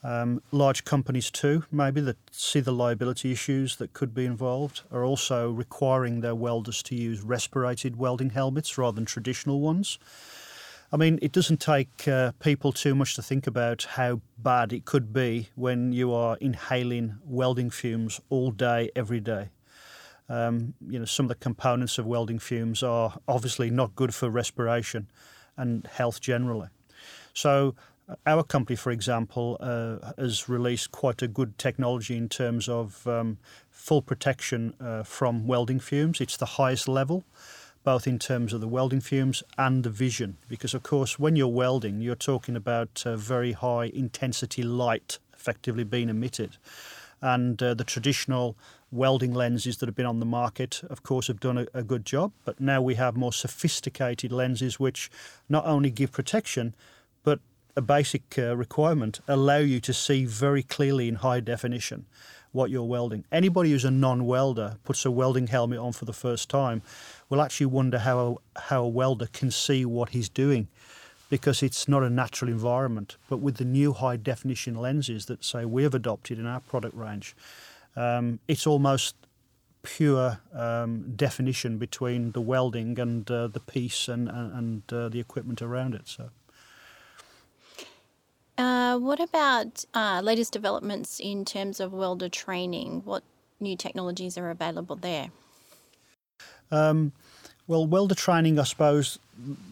Um, 0.02 0.42
large 0.50 0.84
companies, 0.84 1.30
too, 1.30 1.64
maybe 1.70 2.00
that 2.00 2.16
see 2.32 2.60
the 2.60 2.72
liability 2.72 3.32
issues 3.32 3.76
that 3.76 3.92
could 3.92 4.14
be 4.14 4.24
involved, 4.24 4.82
are 4.90 5.04
also 5.04 5.50
requiring 5.50 6.22
their 6.22 6.34
welders 6.34 6.82
to 6.84 6.94
use 6.94 7.20
respirated 7.20 7.96
welding 7.96 8.30
helmets 8.30 8.78
rather 8.78 8.94
than 8.94 9.04
traditional 9.04 9.60
ones. 9.60 9.98
I 10.92 10.96
mean, 10.96 11.20
it 11.22 11.30
doesn't 11.30 11.60
take 11.60 12.08
uh, 12.08 12.32
people 12.40 12.72
too 12.72 12.96
much 12.96 13.14
to 13.14 13.22
think 13.22 13.46
about 13.46 13.84
how 13.90 14.20
bad 14.38 14.72
it 14.72 14.84
could 14.84 15.12
be 15.12 15.48
when 15.54 15.92
you 15.92 16.12
are 16.12 16.36
inhaling 16.40 17.18
welding 17.24 17.70
fumes 17.70 18.20
all 18.28 18.50
day, 18.50 18.90
every 18.96 19.20
day. 19.20 19.50
Um, 20.28 20.74
you 20.88 20.98
know, 20.98 21.04
some 21.04 21.26
of 21.26 21.28
the 21.28 21.36
components 21.36 21.98
of 21.98 22.06
welding 22.06 22.40
fumes 22.40 22.82
are 22.82 23.18
obviously 23.28 23.70
not 23.70 23.94
good 23.94 24.12
for 24.12 24.28
respiration 24.28 25.08
and 25.56 25.86
health 25.86 26.20
generally. 26.20 26.68
So 27.34 27.76
our 28.26 28.42
company, 28.42 28.76
for 28.76 28.90
example, 28.90 29.58
uh, 29.60 30.12
has 30.18 30.48
released 30.48 30.90
quite 30.90 31.22
a 31.22 31.28
good 31.28 31.56
technology 31.58 32.16
in 32.16 32.28
terms 32.28 32.68
of 32.68 33.06
um, 33.06 33.38
full 33.70 34.02
protection 34.02 34.74
uh, 34.80 35.04
from 35.04 35.46
welding 35.46 35.80
fumes. 35.80 36.20
It's 36.20 36.36
the 36.36 36.46
highest 36.46 36.88
level, 36.88 37.24
both 37.82 38.06
in 38.06 38.18
terms 38.18 38.52
of 38.52 38.60
the 38.60 38.68
welding 38.68 39.00
fumes 39.00 39.42
and 39.56 39.84
the 39.84 39.90
vision, 39.90 40.36
because 40.48 40.74
of 40.74 40.82
course, 40.82 41.18
when 41.18 41.36
you're 41.36 41.48
welding, 41.48 42.00
you're 42.00 42.14
talking 42.14 42.56
about 42.56 43.02
uh, 43.06 43.16
very 43.16 43.52
high 43.52 43.86
intensity 43.86 44.62
light 44.62 45.18
effectively 45.32 45.84
being 45.84 46.08
emitted. 46.08 46.56
And 47.22 47.62
uh, 47.62 47.74
the 47.74 47.84
traditional 47.84 48.56
welding 48.92 49.32
lenses 49.32 49.78
that 49.78 49.88
have 49.88 49.94
been 49.94 50.06
on 50.06 50.20
the 50.20 50.26
market, 50.26 50.82
of 50.90 51.02
course, 51.02 51.28
have 51.28 51.40
done 51.40 51.58
a, 51.58 51.66
a 51.74 51.82
good 51.82 52.04
job. 52.04 52.32
But 52.44 52.60
now 52.60 52.82
we 52.82 52.94
have 52.96 53.16
more 53.16 53.32
sophisticated 53.32 54.32
lenses 54.32 54.80
which 54.80 55.10
not 55.48 55.64
only 55.66 55.90
give 55.90 56.12
protection, 56.12 56.74
but 57.22 57.40
a 57.76 57.82
basic 57.82 58.38
uh, 58.38 58.56
requirement 58.56 59.20
allow 59.28 59.58
you 59.58 59.80
to 59.80 59.92
see 59.92 60.24
very 60.24 60.62
clearly 60.62 61.08
in 61.08 61.16
high 61.16 61.40
definition 61.40 62.06
what 62.52 62.70
you're 62.70 62.82
welding. 62.82 63.24
Anybody 63.30 63.70
who's 63.70 63.84
a 63.84 63.90
non-welder 63.90 64.76
puts 64.84 65.04
a 65.04 65.10
welding 65.10 65.46
helmet 65.46 65.78
on 65.78 65.92
for 65.92 66.04
the 66.04 66.12
first 66.12 66.48
time 66.48 66.82
will 67.30 67.40
actually 67.40 67.66
wonder 67.66 68.00
how 68.00 68.38
how 68.56 68.82
a 68.82 68.88
welder 68.88 69.28
can 69.32 69.50
see 69.50 69.86
what 69.86 70.10
he's 70.10 70.28
doing 70.28 70.68
because 71.30 71.62
it's 71.62 71.88
not 71.88 72.02
a 72.02 72.10
natural 72.10 72.50
environment. 72.50 73.16
But 73.30 73.38
with 73.38 73.56
the 73.56 73.64
new 73.64 73.92
high 73.94 74.16
definition 74.16 74.74
lenses 74.74 75.26
that 75.26 75.44
say 75.44 75.64
we 75.64 75.84
have 75.84 75.94
adopted 75.94 76.38
in 76.38 76.44
our 76.44 76.60
product 76.60 76.94
range, 76.94 77.34
um, 77.96 78.40
it's 78.48 78.66
almost 78.66 79.14
pure 79.82 80.40
um, 80.52 81.14
definition 81.16 81.78
between 81.78 82.32
the 82.32 82.40
welding 82.40 82.98
and 82.98 83.30
uh, 83.30 83.46
the 83.46 83.60
piece 83.60 84.08
and 84.08 84.28
and, 84.28 84.52
and 84.52 84.92
uh, 84.92 85.08
the 85.08 85.20
equipment 85.20 85.62
around 85.62 85.94
it. 85.94 86.06
So. 86.08 86.30
Uh, 88.58 88.98
what 88.98 89.20
about 89.20 89.86
uh, 89.94 90.20
latest 90.22 90.52
developments 90.52 91.18
in 91.18 91.46
terms 91.46 91.80
of 91.80 91.94
welder 91.94 92.28
training? 92.28 93.00
What 93.06 93.22
new 93.58 93.74
technologies 93.74 94.36
are 94.36 94.50
available 94.50 94.96
there? 94.96 95.30
Um, 96.70 97.12
well, 97.66 97.86
welder 97.86 98.14
training, 98.14 98.58
I 98.58 98.64
suppose, 98.64 99.18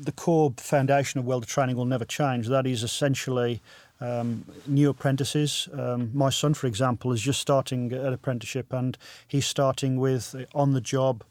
the 0.00 0.12
core 0.12 0.54
foundation 0.56 1.18
of 1.18 1.26
welder 1.26 1.46
training 1.46 1.76
will 1.76 1.84
never 1.84 2.04
change. 2.04 2.46
That 2.46 2.66
is 2.66 2.82
essentially 2.82 3.60
um, 4.00 4.44
new 4.66 4.90
apprentices. 4.90 5.68
Um, 5.72 6.10
my 6.14 6.30
son, 6.30 6.54
for 6.54 6.66
example, 6.66 7.12
is 7.12 7.20
just 7.20 7.40
starting 7.40 7.92
an 7.92 8.12
apprenticeship 8.12 8.72
and 8.72 8.96
he's 9.26 9.46
starting 9.46 9.98
with 9.98 10.34
on 10.54 10.72
the 10.72 10.80
job 10.80 11.24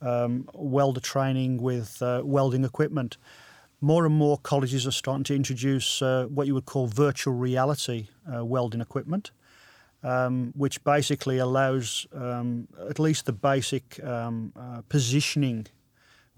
um, 0.00 0.48
welder 0.52 1.00
training 1.00 1.62
with 1.62 2.02
uh, 2.02 2.22
welding 2.24 2.64
equipment. 2.64 3.16
More 3.80 4.04
and 4.04 4.14
more 4.14 4.38
colleges 4.38 4.86
are 4.86 4.92
starting 4.92 5.24
to 5.24 5.36
introduce 5.36 6.02
uh, 6.02 6.26
what 6.28 6.46
you 6.48 6.54
would 6.54 6.66
call 6.66 6.88
virtual 6.88 7.34
reality 7.34 8.08
uh, 8.32 8.44
welding 8.44 8.80
equipment. 8.80 9.30
Um, 10.04 10.52
which 10.54 10.84
basically 10.84 11.38
allows 11.38 12.06
um, 12.14 12.68
at 12.88 13.00
least 13.00 13.26
the 13.26 13.32
basic 13.32 13.98
um, 14.04 14.52
uh, 14.56 14.82
positioning 14.88 15.66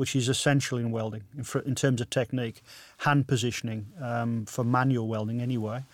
which 0.01 0.17
is 0.17 0.31
essential 0.31 0.79
in 0.79 0.91
welding 0.91 1.25
in, 1.37 1.45
fr- 1.45 1.59
in 1.59 1.75
terms 1.75 2.01
of 2.01 2.09
technique, 2.09 2.63
hand 3.01 3.29
positioning 3.29 3.87
um, 4.01 4.47
for 4.47 4.65
manual 4.65 5.07
welding 5.07 5.43
anyway. 5.43 5.85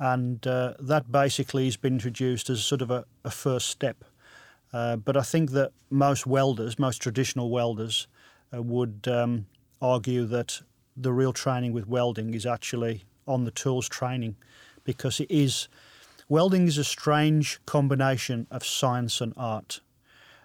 And 0.00 0.44
uh, 0.44 0.74
that 0.80 1.12
basically 1.12 1.66
has 1.66 1.76
been 1.76 1.92
introduced 1.92 2.50
as 2.50 2.64
sort 2.64 2.82
of 2.82 2.90
a, 2.90 3.04
a 3.24 3.30
first 3.30 3.68
step. 3.68 4.04
Uh, 4.72 4.96
but 4.96 5.16
I 5.16 5.22
think 5.22 5.52
that 5.52 5.70
most 5.88 6.26
welders, 6.26 6.80
most 6.80 7.00
traditional 7.00 7.48
welders, 7.48 8.08
uh, 8.52 8.60
would 8.60 9.06
um, 9.06 9.46
argue 9.80 10.24
that 10.24 10.60
the 10.96 11.12
real 11.12 11.32
training 11.32 11.72
with 11.72 11.86
welding 11.86 12.34
is 12.34 12.46
actually 12.46 13.04
on 13.28 13.44
the 13.44 13.52
tools 13.52 13.88
training 13.88 14.34
because 14.82 15.20
it 15.20 15.30
is 15.30 15.68
welding 16.28 16.66
is 16.66 16.78
a 16.78 16.84
strange 16.84 17.60
combination 17.66 18.46
of 18.50 18.64
science 18.64 19.20
and 19.20 19.32
art 19.36 19.80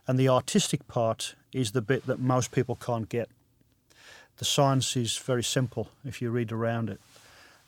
and 0.10 0.18
the 0.18 0.28
artistic 0.28 0.88
part 0.88 1.36
is 1.54 1.74
the 1.74 1.84
bit 1.84 2.08
that 2.08 2.20
most 2.20 2.52
people 2.52 2.76
can't 2.76 3.08
get. 3.10 3.30
The 4.38 4.46
science 4.46 4.98
is 4.98 5.16
very 5.20 5.44
simple 5.44 5.90
if 6.04 6.20
you 6.20 6.32
read 6.32 6.52
around 6.52 6.90
it. 6.90 7.00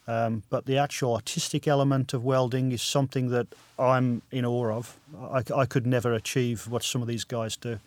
Um, 0.08 0.42
but 0.50 0.66
the 0.66 0.76
actual 0.76 1.14
artistic 1.14 1.68
element 1.68 2.16
of 2.16 2.24
welding 2.24 2.72
is 2.72 2.82
something 2.82 3.30
that 3.30 3.46
I'm 3.78 4.24
in 4.32 4.44
awe 4.44 4.72
of. 4.72 4.98
I, 5.16 5.44
I, 5.56 5.66
could 5.68 5.86
never 5.86 6.16
achieve 6.16 6.68
what 6.68 6.82
some 6.82 7.04
of 7.04 7.08
these 7.08 7.26
guys 7.26 7.56
do. 7.56 7.78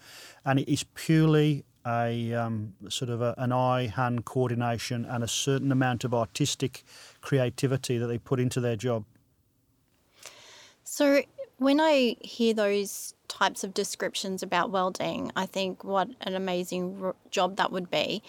And 0.45 0.61
it 0.61 0.73
is 0.73 0.85
purely 0.95 1.64
a 1.85 2.33
um, 2.35 2.75
sort 2.88 3.11
of 3.11 3.23
a, 3.23 3.35
an 3.37 3.50
eye 3.50 3.88
hand 3.88 4.25
coordination 4.25 5.04
and 5.04 5.25
a 5.25 5.28
certain 5.28 5.73
amount 5.73 6.04
of 6.04 6.14
artistic 6.14 6.85
creativity 7.21 7.99
that 7.99 8.07
they 8.07 8.19
put 8.19 8.38
into 8.38 8.61
their 8.61 8.76
job. 8.76 9.02
So, 10.96 11.22
when 11.56 11.80
I 11.80 12.14
hear 12.20 12.54
those 12.54 13.14
types 13.26 13.64
of 13.64 13.74
descriptions 13.74 14.44
about 14.44 14.70
welding, 14.70 15.32
I 15.34 15.44
think 15.44 15.82
what 15.82 16.08
an 16.20 16.36
amazing 16.36 17.00
r- 17.02 17.16
job 17.32 17.56
that 17.56 17.72
would 17.72 17.90
be. 17.90 18.22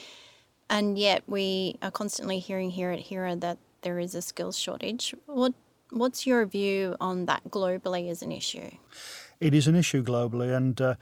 And 0.68 0.98
yet 0.98 1.22
we 1.28 1.78
are 1.84 1.92
constantly 1.92 2.40
hearing 2.40 2.72
here 2.72 2.90
at 2.90 3.02
HERA 3.02 3.36
that 3.36 3.60
there 3.84 4.00
is 4.00 4.16
a 4.16 4.22
skills 4.24 4.58
shortage. 4.58 5.14
What 5.28 5.54
What's 5.92 6.26
your 6.26 6.44
view 6.48 6.96
on 7.00 7.28
that 7.28 7.44
globally 7.52 8.10
as 8.10 8.24
an 8.24 8.32
issue? 8.32 8.72
It 9.40 9.54
is 9.54 9.68
an 9.68 9.76
issue 9.76 10.04
globally, 10.04 10.52
and 10.58 10.82
uh, 10.82 10.96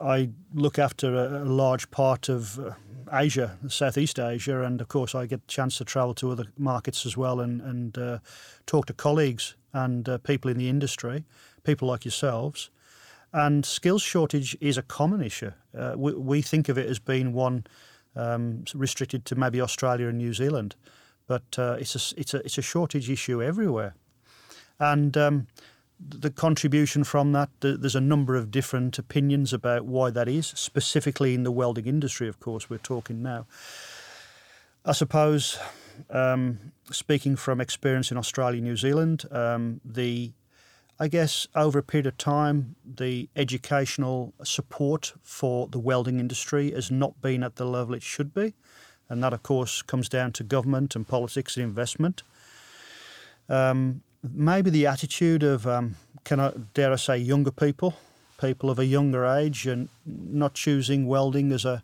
I 0.00 0.30
look 0.54 0.78
after 0.78 1.16
a, 1.16 1.42
a 1.42 1.50
large 1.62 1.90
part 1.90 2.28
of 2.28 2.60
uh, 2.60 2.74
Asia, 3.12 3.58
Southeast 3.66 4.20
Asia, 4.20 4.62
and 4.62 4.80
of 4.80 4.86
course 4.86 5.16
I 5.16 5.26
get 5.26 5.40
a 5.40 5.48
chance 5.48 5.78
to 5.78 5.84
travel 5.84 6.14
to 6.14 6.30
other 6.30 6.46
markets 6.56 7.04
as 7.04 7.16
well 7.16 7.40
and, 7.40 7.60
and 7.60 7.98
uh, 7.98 8.18
talk 8.66 8.86
to 8.86 8.92
colleagues 8.92 9.56
and 9.72 10.08
uh, 10.08 10.18
people 10.18 10.50
in 10.50 10.58
the 10.58 10.68
industry, 10.68 11.24
people 11.64 11.88
like 11.88 12.04
yourselves. 12.04 12.70
And 13.32 13.64
skills 13.64 14.02
shortage 14.02 14.56
is 14.60 14.76
a 14.76 14.82
common 14.82 15.22
issue. 15.22 15.52
Uh, 15.76 15.94
we, 15.96 16.12
we, 16.12 16.42
think 16.42 16.68
of 16.68 16.76
it 16.76 16.88
as 16.88 16.98
being 16.98 17.32
one 17.32 17.64
um, 18.14 18.64
restricted 18.74 19.24
to 19.26 19.34
maybe 19.34 19.60
Australia 19.60 20.08
and 20.08 20.18
New 20.18 20.34
Zealand, 20.34 20.76
but 21.26 21.58
uh, 21.58 21.76
it's, 21.80 21.94
a, 21.94 22.20
it's, 22.20 22.34
a, 22.34 22.38
it's 22.38 22.58
a 22.58 22.62
shortage 22.62 23.08
issue 23.08 23.42
everywhere. 23.42 23.94
And 24.78 25.16
um, 25.16 25.46
the 25.98 26.30
contribution 26.30 27.04
from 27.04 27.32
that, 27.32 27.48
there's 27.60 27.96
a 27.96 28.00
number 28.00 28.36
of 28.36 28.50
different 28.50 28.98
opinions 28.98 29.52
about 29.52 29.86
why 29.86 30.10
that 30.10 30.28
is, 30.28 30.48
specifically 30.48 31.34
in 31.34 31.42
the 31.42 31.52
welding 31.52 31.86
industry, 31.86 32.28
of 32.28 32.40
course, 32.40 32.68
we're 32.68 32.78
talking 32.78 33.22
now. 33.22 33.46
I 34.84 34.92
suppose, 34.92 35.58
um, 36.10 36.72
speaking 36.90 37.36
from 37.36 37.60
experience 37.60 38.10
in 38.10 38.16
Australia, 38.16 38.60
New 38.60 38.76
Zealand, 38.76 39.24
um, 39.30 39.80
the 39.84 40.32
I 41.00 41.08
guess 41.08 41.48
over 41.56 41.80
a 41.80 41.82
period 41.82 42.06
of 42.06 42.16
time, 42.16 42.76
the 42.84 43.28
educational 43.34 44.34
support 44.44 45.14
for 45.20 45.66
the 45.66 45.80
welding 45.80 46.20
industry 46.20 46.70
has 46.70 46.92
not 46.92 47.20
been 47.20 47.42
at 47.42 47.56
the 47.56 47.64
level 47.64 47.94
it 47.94 48.04
should 48.04 48.32
be. 48.32 48.54
And 49.08 49.20
that, 49.24 49.32
of 49.32 49.42
course, 49.42 49.82
comes 49.82 50.08
down 50.08 50.30
to 50.34 50.44
government 50.44 50.94
and 50.94 51.08
politics 51.08 51.56
and 51.56 51.64
investment. 51.64 52.22
Um, 53.48 54.02
maybe 54.22 54.70
the 54.70 54.86
attitude 54.86 55.42
of, 55.42 55.66
um, 55.66 55.96
can 56.22 56.38
I 56.38 56.52
dare 56.72 56.92
I 56.92 56.96
say, 56.96 57.18
younger 57.18 57.50
people, 57.50 57.94
people 58.40 58.70
of 58.70 58.78
a 58.78 58.86
younger 58.86 59.26
age, 59.26 59.66
and 59.66 59.88
not 60.06 60.54
choosing 60.54 61.08
welding 61.08 61.50
as 61.50 61.64
a 61.64 61.82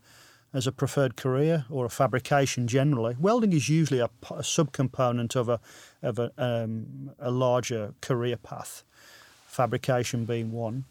as 0.54 0.66
a 0.66 0.72
preferred 0.72 1.16
career 1.16 1.66
or 1.70 1.84
a 1.84 1.90
fabrication 1.90 2.66
generally. 2.66 3.16
Welding 3.18 3.52
is 3.52 3.68
usually 3.68 4.00
a, 4.00 4.06
a 4.30 4.42
subcomponent 4.42 5.36
of 5.36 5.48
a 5.48 5.60
of 6.02 6.18
a, 6.18 6.32
um, 6.38 7.10
a 7.18 7.30
larger 7.30 7.94
career 8.00 8.36
path 8.36 8.82
fabrication 9.46 10.24
being 10.24 10.52
one. 10.52 10.84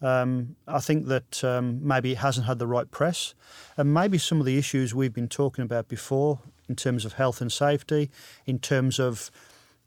Um, 0.00 0.56
I 0.66 0.80
think 0.80 1.06
that 1.06 1.44
um, 1.44 1.86
maybe 1.86 2.12
it 2.12 2.18
hasn't 2.18 2.46
had 2.46 2.58
the 2.58 2.66
right 2.66 2.90
press, 2.90 3.34
and 3.76 3.94
maybe 3.94 4.18
some 4.18 4.40
of 4.40 4.46
the 4.46 4.58
issues 4.58 4.94
we've 4.94 5.14
been 5.14 5.28
talking 5.28 5.62
about 5.62 5.88
before, 5.88 6.40
in 6.68 6.74
terms 6.74 7.04
of 7.04 7.12
health 7.14 7.40
and 7.40 7.52
safety, 7.52 8.10
in 8.44 8.58
terms 8.58 8.98
of 8.98 9.30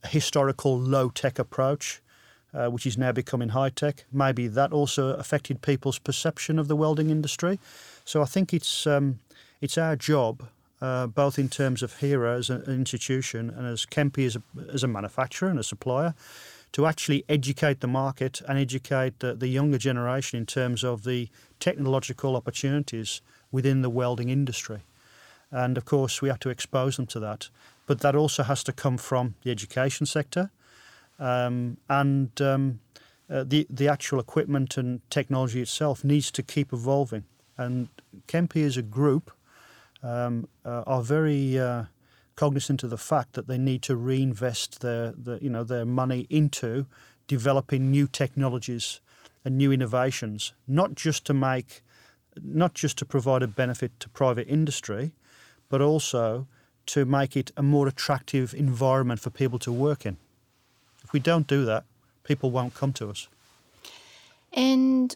a 0.03 0.07
historical 0.07 0.77
low 0.79 1.09
tech 1.09 1.37
approach, 1.37 2.01
uh, 2.53 2.67
which 2.67 2.85
is 2.85 2.97
now 2.97 3.11
becoming 3.11 3.49
high 3.49 3.69
tech, 3.69 4.05
maybe 4.11 4.47
that 4.47 4.71
also 4.71 5.13
affected 5.15 5.61
people's 5.61 5.99
perception 5.99 6.57
of 6.57 6.69
the 6.69 6.75
welding 6.75 7.09
industry. 7.09 7.59
So 8.05 8.21
I 8.21 8.25
think 8.25 8.53
it's 8.53 8.85
um, 8.87 9.19
it's 9.61 9.77
our 9.77 9.95
job, 9.95 10.47
uh, 10.79 11.07
both 11.07 11.39
in 11.39 11.49
terms 11.49 11.81
of 11.81 11.99
HERA 11.99 12.37
as 12.37 12.49
an 12.49 12.61
institution 12.67 13.49
and 13.49 13.65
as 13.65 13.85
Kemppi 13.85 14.25
as 14.27 14.35
a, 14.35 14.43
as 14.71 14.83
a 14.83 14.87
manufacturer 14.87 15.49
and 15.49 15.59
a 15.59 15.63
supplier, 15.63 16.13
to 16.71 16.85
actually 16.85 17.25
educate 17.27 17.79
the 17.79 17.87
market 17.87 18.41
and 18.47 18.59
educate 18.59 19.19
the, 19.19 19.33
the 19.33 19.47
younger 19.47 19.79
generation 19.79 20.37
in 20.37 20.45
terms 20.45 20.83
of 20.83 21.03
the 21.03 21.29
technological 21.59 22.35
opportunities 22.35 23.21
within 23.51 23.81
the 23.81 23.89
welding 23.89 24.29
industry. 24.29 24.81
And 25.49 25.77
of 25.77 25.85
course, 25.85 26.21
we 26.21 26.29
have 26.29 26.39
to 26.39 26.49
expose 26.49 26.97
them 26.97 27.07
to 27.07 27.19
that. 27.21 27.49
But 27.87 28.01
that 28.01 28.15
also 28.15 28.43
has 28.43 28.63
to 28.65 28.73
come 28.73 28.97
from 28.97 29.35
the 29.43 29.51
education 29.51 30.05
sector 30.05 30.51
um, 31.17 31.77
and 31.87 32.29
um, 32.41 32.79
uh, 33.29 33.43
the, 33.43 33.65
the 33.69 33.87
actual 33.87 34.19
equipment 34.19 34.77
and 34.77 34.99
technology 35.09 35.61
itself 35.61 36.03
needs 36.03 36.29
to 36.31 36.43
keep 36.43 36.73
evolving. 36.73 37.23
And 37.57 37.87
Kemppi 38.27 38.63
as 38.65 38.77
a 38.77 38.81
group 38.81 39.31
um, 40.03 40.47
uh, 40.65 40.83
are 40.85 41.01
very 41.01 41.57
uh, 41.57 41.85
cognizant 42.35 42.83
of 42.83 42.89
the 42.89 42.97
fact 42.97 43.33
that 43.33 43.47
they 43.47 43.57
need 43.57 43.81
to 43.83 43.95
reinvest 43.95 44.81
their, 44.81 45.11
their 45.11 45.37
you 45.37 45.49
know 45.49 45.63
their 45.63 45.85
money 45.85 46.27
into 46.29 46.85
developing 47.27 47.89
new 47.89 48.07
technologies 48.07 48.99
and 49.43 49.57
new 49.57 49.71
innovations, 49.71 50.53
not 50.67 50.95
just 50.95 51.25
to 51.25 51.33
make, 51.33 51.83
not 52.41 52.73
just 52.73 52.97
to 52.97 53.05
provide 53.05 53.43
a 53.43 53.47
benefit 53.47 53.99
to 53.99 54.09
private 54.09 54.47
industry, 54.47 55.11
but 55.69 55.81
also 55.81 56.47
to 56.87 57.05
make 57.05 57.35
it 57.35 57.51
a 57.57 57.63
more 57.63 57.87
attractive 57.87 58.53
environment 58.53 59.19
for 59.19 59.29
people 59.29 59.59
to 59.59 59.71
work 59.71 60.05
in. 60.05 60.17
If 61.03 61.13
we 61.13 61.19
don't 61.19 61.47
do 61.47 61.65
that, 61.65 61.83
people 62.23 62.51
won't 62.51 62.73
come 62.73 62.93
to 62.93 63.09
us. 63.09 63.27
And 64.53 65.15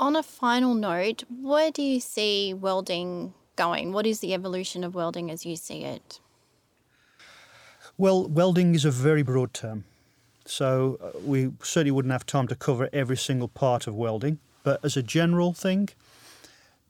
on 0.00 0.16
a 0.16 0.22
final 0.22 0.74
note, 0.74 1.22
where 1.42 1.70
do 1.70 1.82
you 1.82 2.00
see 2.00 2.54
welding 2.54 3.34
going? 3.54 3.92
What 3.92 4.06
is 4.06 4.20
the 4.20 4.32
evolution 4.32 4.82
of 4.82 4.94
welding 4.94 5.30
as 5.30 5.44
you 5.44 5.56
see 5.56 5.84
it? 5.84 6.20
Well, 7.98 8.26
welding 8.26 8.74
is 8.74 8.86
a 8.86 8.90
very 8.90 9.22
broad 9.22 9.52
term. 9.52 9.84
So 10.46 10.98
uh, 11.02 11.18
we 11.24 11.52
certainly 11.62 11.90
wouldn't 11.90 12.12
have 12.12 12.24
time 12.24 12.48
to 12.48 12.56
cover 12.56 12.88
every 12.94 13.16
single 13.18 13.46
part 13.46 13.86
of 13.86 13.94
welding. 13.94 14.38
But 14.62 14.82
as 14.82 14.96
a 14.96 15.02
general 15.02 15.52
thing, 15.52 15.90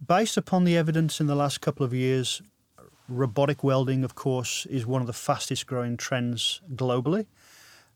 based 0.07 0.37
upon 0.37 0.62
the 0.62 0.77
evidence 0.77 1.20
in 1.20 1.27
the 1.27 1.35
last 1.35 1.61
couple 1.61 1.85
of 1.85 1.92
years, 1.92 2.40
robotic 3.09 3.64
welding, 3.64 4.05
of 4.05 4.14
course, 4.14 4.66
is 4.66 4.87
one 4.87 5.01
of 5.01 5.09
the 5.09 5.12
fastest 5.12 5.66
growing 5.66 5.96
trends 5.96 6.61
globally. 6.77 7.27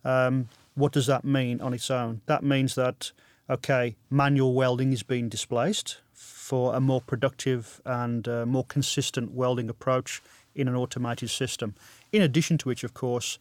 Um, 0.04 0.48
what 0.74 0.90
does 0.90 1.06
that 1.06 1.24
mean 1.24 1.60
on 1.60 1.72
its 1.72 1.88
own? 1.88 2.20
That 2.26 2.42
means 2.42 2.74
that 2.74 3.12
okay, 3.48 3.96
manual 4.10 4.54
welding 4.54 4.92
is 4.92 5.02
being 5.02 5.28
displaced 5.28 5.98
for 6.12 6.74
a 6.74 6.80
more 6.80 7.00
productive 7.00 7.80
and 7.84 8.28
uh, 8.28 8.46
more 8.46 8.64
consistent 8.64 9.32
welding 9.32 9.68
approach 9.68 10.22
in 10.54 10.68
an 10.68 10.76
automated 10.76 11.30
system. 11.30 11.74
In 12.12 12.22
addition 12.22 12.58
to 12.58 12.68
which, 12.68 12.84
of 12.84 12.94
course, 12.94 13.38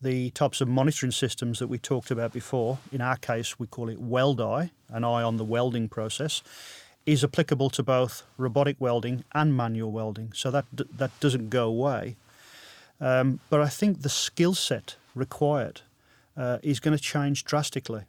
the 0.00 0.30
types 0.30 0.60
of 0.60 0.68
monitoring 0.68 1.12
systems 1.12 1.58
that 1.58 1.68
we 1.68 1.78
talked 1.78 2.10
about 2.10 2.32
before, 2.32 2.78
in 2.92 3.00
our 3.00 3.16
case, 3.16 3.58
we 3.58 3.66
call 3.66 3.88
it 3.88 4.02
WeldEye, 4.02 4.70
an 4.88 5.04
eye 5.04 5.22
on 5.22 5.36
the 5.36 5.44
welding 5.44 5.88
process, 5.88 6.42
is 7.06 7.22
applicable 7.22 7.70
to 7.70 7.82
both 7.82 8.24
robotic 8.36 8.76
welding 8.78 9.24
and 9.32 9.56
manual 9.56 9.92
welding. 9.92 10.32
So 10.34 10.50
that, 10.50 10.64
that 10.72 11.18
doesn't 11.20 11.50
go 11.50 11.66
away. 11.66 12.16
Um, 13.00 13.40
but 13.48 13.60
I 13.60 13.68
think 13.68 14.02
the 14.02 14.08
skill 14.08 14.54
set 14.54 14.96
required 15.14 15.82
uh, 16.36 16.58
is 16.62 16.80
going 16.80 16.96
to 16.96 17.02
change 17.02 17.44
drastically. 17.44 18.02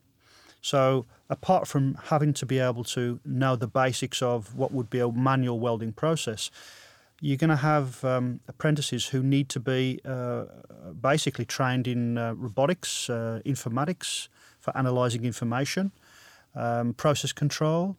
So, 0.68 1.06
apart 1.30 1.66
from 1.66 1.98
having 2.12 2.34
to 2.34 2.46
be 2.46 2.60
able 2.60 2.84
to 2.96 3.22
know 3.24 3.56
the 3.56 3.68
basics 3.68 4.22
of 4.22 4.54
what 4.54 4.74
would 4.74 4.90
be 4.90 5.00
a 5.00 5.10
manual 5.10 5.62
welding 5.62 5.94
process, 5.94 6.52
you're 7.22 7.38
going 7.38 7.52
to 7.52 7.64
have 7.74 8.04
um, 8.04 8.42
apprentices 8.50 9.06
who 9.06 9.24
need 9.24 9.48
to 9.48 9.62
be 9.62 10.02
uh, 10.04 10.44
basically 11.02 11.46
trained 11.46 11.88
in 11.88 12.18
uh, 12.18 12.34
robotics, 12.34 13.10
uh, 13.10 13.40
informatics 13.46 14.28
for 14.60 14.74
analysing 14.76 15.24
information, 15.24 15.94
um, 16.54 16.94
process 16.94 17.32
control. 17.32 17.96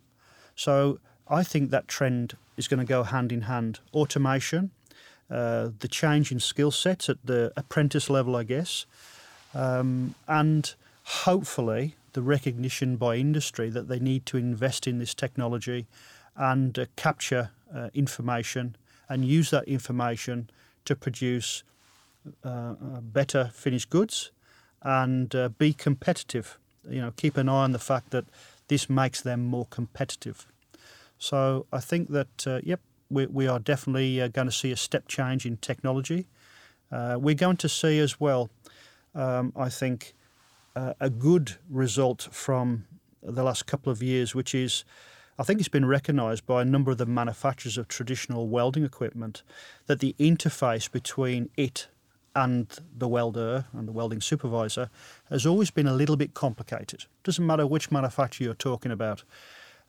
So, 0.55 0.99
I 1.27 1.45
think 1.45 1.71
that 1.71 1.89
trend 1.89 2.37
is 2.59 2.69
going 2.69 2.81
to 2.81 2.87
go 2.87 3.03
hand 3.03 3.33
in 3.33 3.43
hand. 3.53 3.81
Automation, 3.95 4.73
uh, 5.31 5.71
the 5.79 5.89
change 5.89 6.31
in 6.31 6.39
skill 6.39 6.71
sets 6.71 7.09
at 7.09 7.17
the 7.25 7.51
apprentice 7.57 8.11
level, 8.11 8.37
I 8.37 8.43
guess, 8.43 8.85
um, 9.55 10.17
and 10.27 10.75
hopefully 11.25 11.95
the 12.19 12.23
recognition 12.23 12.97
by 12.97 13.15
industry 13.15 13.71
that 13.71 13.87
they 13.87 14.01
need 14.01 14.27
to 14.27 14.37
invest 14.37 14.89
in 14.89 14.99
this 14.99 15.15
technology 15.15 15.87
and 16.35 16.77
uh, 16.77 16.85
capture 16.97 17.51
uh, 17.73 17.91
information 17.95 18.75
and 19.09 19.25
use 19.25 19.51
that 19.51 19.63
information 19.69 20.51
to 20.85 20.97
produce 20.97 21.63
uh, 22.45 22.49
uh 22.49 23.01
better 23.01 23.53
finished 23.55 23.89
goods 23.89 24.33
and 24.83 25.33
uh, 25.37 25.49
be 25.59 25.73
competitive. 25.73 26.59
You 26.91 27.03
know, 27.03 27.13
keep 27.17 27.37
an 27.37 27.49
eye 27.49 27.63
on 27.63 27.71
the 27.71 27.79
fact 27.79 28.11
that 28.11 28.25
this 28.67 28.91
makes 28.91 29.21
them 29.21 29.45
more 29.45 29.67
competitive. 29.71 30.49
So 31.19 31.67
I 31.73 31.79
think 31.79 32.11
that 32.11 32.47
uh, 32.49 32.61
yep, 32.65 32.81
we, 33.09 33.27
we 33.27 33.47
are 33.47 33.61
definitely 33.61 34.29
going 34.31 34.49
to 34.49 34.59
see 34.63 34.73
a 34.73 34.77
step 34.77 35.07
change 35.07 35.47
in 35.47 35.57
technology. 35.59 36.27
we're 36.91 37.43
going 37.47 37.59
to 37.59 37.69
see 37.69 38.01
as 38.01 38.19
well 38.19 38.51
um, 39.15 39.53
I 39.57 39.69
think, 39.69 40.15
a 41.01 41.11
good 41.11 41.57
result 41.69 42.29
from 42.31 42.87
the 43.23 43.43
last 43.43 43.67
couple 43.67 43.91
of 43.91 44.03
years, 44.03 44.35
which 44.35 44.55
is, 44.55 44.85
I 45.39 45.43
think 45.43 45.61
it's 45.61 45.69
been 45.69 45.87
recognised 45.87 46.47
by 46.47 46.63
a 46.63 46.65
number 46.65 46.91
of 46.91 46.99
the 46.99 47.07
manufacturers 47.07 47.79
of 47.79 47.89
traditional 47.89 48.49
welding 48.49 48.85
equipment 48.85 49.43
that 49.87 50.01
the 50.01 50.15
interface 50.19 50.91
between 50.91 51.51
it 51.57 51.89
and 52.35 52.79
the 52.97 53.09
welder 53.09 53.65
and 53.73 53.89
the 53.89 53.93
welding 53.93 54.21
supervisor 54.21 54.91
has 55.29 55.45
always 55.45 55.71
been 55.71 55.89
a 55.89 55.95
little 55.95 56.17
bit 56.17 56.35
complicated. 56.35 57.05
Doesn't 57.25 57.45
matter 57.45 57.67
which 57.67 57.91
manufacturer 57.91 58.45
you're 58.45 58.55
talking 58.55 58.93
about. 58.93 59.25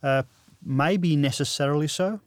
Uh, 0.02 0.24
maybe 0.64 1.16
necessarily 1.16 1.88
so, 1.88 2.22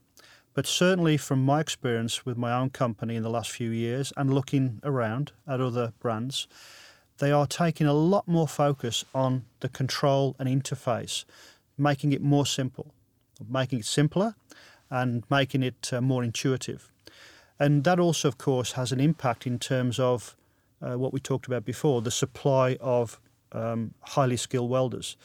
but 0.54 0.66
certainly 0.66 1.16
from 1.16 1.44
my 1.44 1.60
experience 1.60 2.24
with 2.24 2.36
my 2.36 2.52
own 2.52 2.70
company 2.70 3.16
in 3.16 3.22
the 3.22 3.30
last 3.30 3.50
few 3.50 3.70
years 3.70 4.12
and 4.16 4.32
looking 4.32 4.80
around 4.84 5.32
at 5.48 5.60
other 5.60 5.92
brands, 5.98 6.46
they 7.18 7.30
are 7.30 7.46
taking 7.46 7.86
a 7.86 7.92
lot 7.92 8.26
more 8.26 8.48
focus 8.48 9.04
on 9.14 9.44
the 9.60 9.68
control 9.68 10.34
and 10.38 10.48
interface, 10.48 11.24
making 11.78 12.12
it 12.12 12.22
more 12.22 12.46
simple, 12.46 12.92
making 13.48 13.80
it 13.80 13.84
simpler, 13.84 14.34
and 14.90 15.24
making 15.30 15.62
it 15.62 15.90
uh, 15.92 16.00
more 16.00 16.22
intuitive. 16.22 16.90
And 17.58 17.84
that 17.84 17.98
also, 17.98 18.28
of 18.28 18.38
course, 18.38 18.72
has 18.72 18.92
an 18.92 19.00
impact 19.00 19.46
in 19.46 19.58
terms 19.58 19.98
of 19.98 20.36
uh, 20.82 20.98
what 20.98 21.12
we 21.12 21.20
talked 21.20 21.46
about 21.46 21.64
before 21.64 22.02
the 22.02 22.10
supply 22.10 22.76
of 22.80 23.20
um, 23.52 23.94
highly 24.00 24.36
skilled 24.36 24.70
welders. 24.70 25.16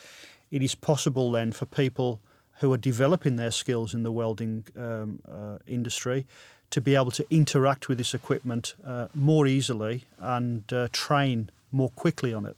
It 0.51 0.61
is 0.61 0.75
possible 0.75 1.31
then 1.31 1.51
for 1.51 1.65
people 1.65 2.21
who 2.59 2.71
are 2.73 2.77
developing 2.77 3.35
their 3.35 3.51
skills 3.51 3.93
in 3.93 4.03
the 4.03 4.11
welding 4.11 4.65
um, 4.77 5.19
uh, 5.27 5.57
industry 5.67 6.25
to 6.69 6.81
be 6.81 6.95
able 6.95 7.11
to 7.11 7.25
interact 7.29 7.87
with 7.87 7.97
this 7.97 8.13
equipment 8.13 8.75
uh, 8.85 9.07
more 9.13 9.47
easily 9.47 10.05
and 10.19 10.71
uh, 10.73 10.87
train 10.91 11.49
more 11.71 11.89
quickly 11.89 12.33
on 12.33 12.45
it. 12.45 12.57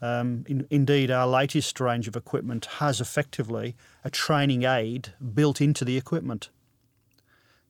Um, 0.00 0.44
in, 0.48 0.66
indeed, 0.70 1.10
our 1.10 1.26
latest 1.26 1.80
range 1.80 2.08
of 2.08 2.16
equipment 2.16 2.66
has 2.78 3.00
effectively 3.00 3.74
a 4.04 4.10
training 4.10 4.64
aid 4.64 5.14
built 5.34 5.60
into 5.60 5.84
the 5.84 5.96
equipment. 5.96 6.50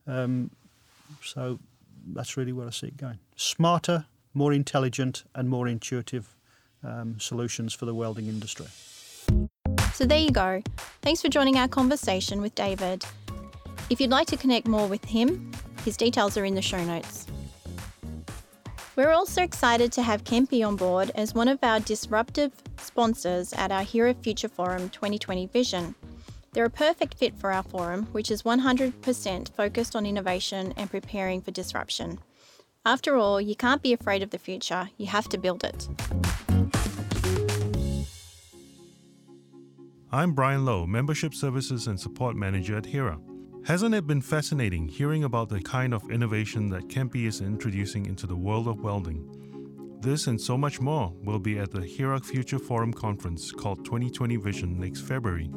Um, 0.05 0.51
so 1.23 1.59
that's 2.13 2.35
really 2.35 2.51
where 2.51 2.67
I 2.67 2.71
see 2.71 2.87
it 2.87 2.97
going. 2.97 3.19
Smarter, 3.35 4.05
more 4.33 4.51
intelligent, 4.51 5.23
and 5.33 5.49
more 5.49 5.67
intuitive 5.67 6.35
um, 6.83 7.19
solutions 7.19 7.73
for 7.73 7.85
the 7.85 7.93
welding 7.93 8.27
industry. 8.27 8.67
So 9.93 10.05
there 10.05 10.19
you 10.19 10.31
go. 10.31 10.61
Thanks 11.01 11.21
for 11.21 11.29
joining 11.29 11.57
our 11.57 11.69
conversation 11.69 12.41
with 12.41 12.53
David. 12.53 13.05
If 13.89 14.01
you'd 14.01 14.09
like 14.11 14.27
to 14.27 14.37
connect 14.37 14.67
more 14.67 14.87
with 14.87 15.05
him, 15.05 15.51
his 15.85 15.95
details 15.95 16.37
are 16.37 16.43
in 16.43 16.55
the 16.55 16.61
show 16.61 16.83
notes. 16.83 17.27
We're 18.95 19.11
also 19.11 19.41
excited 19.41 19.91
to 19.93 20.01
have 20.03 20.23
Kemppi 20.23 20.65
on 20.65 20.77
board 20.77 21.11
as 21.15 21.35
one 21.35 21.49
of 21.49 21.59
our 21.63 21.81
disruptive 21.81 22.53
sponsors 22.77 23.51
at 23.51 23.69
our 23.69 23.83
HERA 23.83 24.13
Future 24.13 24.47
Forum 24.47 24.89
2020 24.89 25.47
Vision. 25.47 25.95
They're 26.53 26.63
a 26.63 26.69
perfect 26.69 27.15
fit 27.15 27.37
for 27.37 27.51
our 27.51 27.63
forum, 27.63 28.07
which 28.13 28.31
is 28.31 28.43
100% 28.43 29.53
focused 29.53 29.97
on 29.97 30.05
innovation 30.05 30.73
and 30.77 30.89
preparing 30.89 31.41
for 31.41 31.51
disruption. 31.51 32.19
After 32.85 33.17
all, 33.17 33.41
you 33.41 33.53
can't 33.53 33.81
be 33.81 33.91
afraid 33.91 34.23
of 34.23 34.29
the 34.29 34.37
future, 34.37 34.89
you 34.95 35.07
have 35.07 35.27
to 35.29 35.37
build 35.37 35.65
it. 35.65 35.89
I'm 40.09 40.31
Brian 40.31 40.63
Lowe, 40.63 40.85
Membership 40.85 41.33
Services 41.33 41.87
and 41.87 41.99
Support 41.99 42.37
Manager 42.37 42.77
at 42.77 42.85
HERA. 42.85 43.19
Hasn't 43.65 43.95
it 43.95 44.05
been 44.05 44.21
fascinating 44.21 44.87
hearing 44.87 45.23
about 45.23 45.49
the 45.49 45.59
kind 45.59 45.91
of 45.91 46.11
innovation 46.11 46.69
that 46.69 46.87
Kemppi 46.87 47.25
is 47.25 47.41
introducing 47.41 48.05
into 48.05 48.27
the 48.27 48.35
world 48.35 48.67
of 48.67 48.81
welding? 48.81 49.27
This 50.01 50.27
and 50.27 50.39
so 50.39 50.55
much 50.55 50.79
more 50.79 51.11
will 51.23 51.39
be 51.39 51.57
at 51.57 51.71
the 51.71 51.81
HERA 51.81 52.19
Future 52.19 52.59
Forum 52.59 52.93
conference 52.93 53.51
called 53.51 53.83
2020 53.83 54.35
Vision 54.35 54.79
next 54.79 55.01
February. 55.01 55.49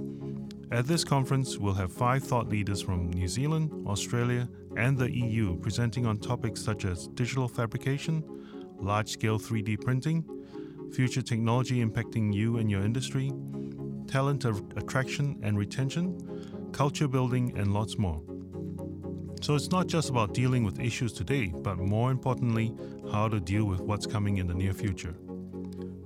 At 0.73 0.87
this 0.87 1.05
conference, 1.05 1.59
we'll 1.59 1.75
have 1.75 1.93
five 1.93 2.25
thought 2.25 2.49
leaders 2.49 2.81
from 2.81 3.11
New 3.11 3.29
Zealand, 3.29 3.87
Australia, 3.87 4.49
and 4.79 4.97
the 4.97 5.15
EU 5.15 5.59
presenting 5.59 6.07
on 6.07 6.17
topics 6.17 6.63
such 6.63 6.87
as 6.87 7.09
digital 7.09 7.47
fabrication, 7.47 8.25
large 8.81 9.11
scale 9.11 9.39
3D 9.39 9.83
printing, 9.83 10.25
future 10.95 11.21
technology 11.21 11.85
impacting 11.85 12.33
you 12.33 12.57
and 12.57 12.71
your 12.71 12.81
industry, 12.81 13.35
talent 14.07 14.47
attraction 14.47 15.39
and 15.43 15.59
retention, 15.59 16.19
culture 16.73 17.09
building, 17.09 17.57
and 17.57 17.73
lots 17.73 17.99
more. 17.99 18.23
So 19.41 19.55
it's 19.55 19.71
not 19.71 19.87
just 19.87 20.11
about 20.11 20.35
dealing 20.35 20.65
with 20.65 20.81
issues 20.81 21.13
today, 21.13 21.53
but 21.55 21.79
more 21.79 22.11
importantly, 22.11 22.75
how 23.13 23.29
to 23.29 23.39
deal 23.41 23.65
with 23.65 23.81
what's 23.81 24.07
coming 24.07 24.39
in 24.39 24.47
the 24.47 24.55
near 24.55 24.73
future. 24.73 25.15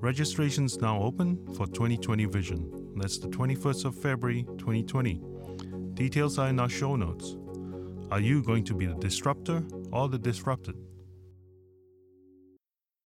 Registration's 0.00 0.80
now 0.80 1.00
open 1.00 1.38
for 1.54 1.66
2020 1.66 2.26
Vision. 2.26 2.92
That's 2.96 3.18
the 3.18 3.28
21st 3.28 3.84
of 3.86 3.94
February 3.94 4.44
2020. 4.58 5.22
Details 5.94 6.38
are 6.38 6.48
in 6.48 6.60
our 6.60 6.68
show 6.68 6.96
notes. 6.96 7.36
Are 8.10 8.20
you 8.20 8.42
going 8.42 8.64
to 8.64 8.74
be 8.74 8.86
the 8.86 8.94
disruptor 8.94 9.64
or 9.90 10.08
the 10.08 10.18
disrupted? 10.18 10.76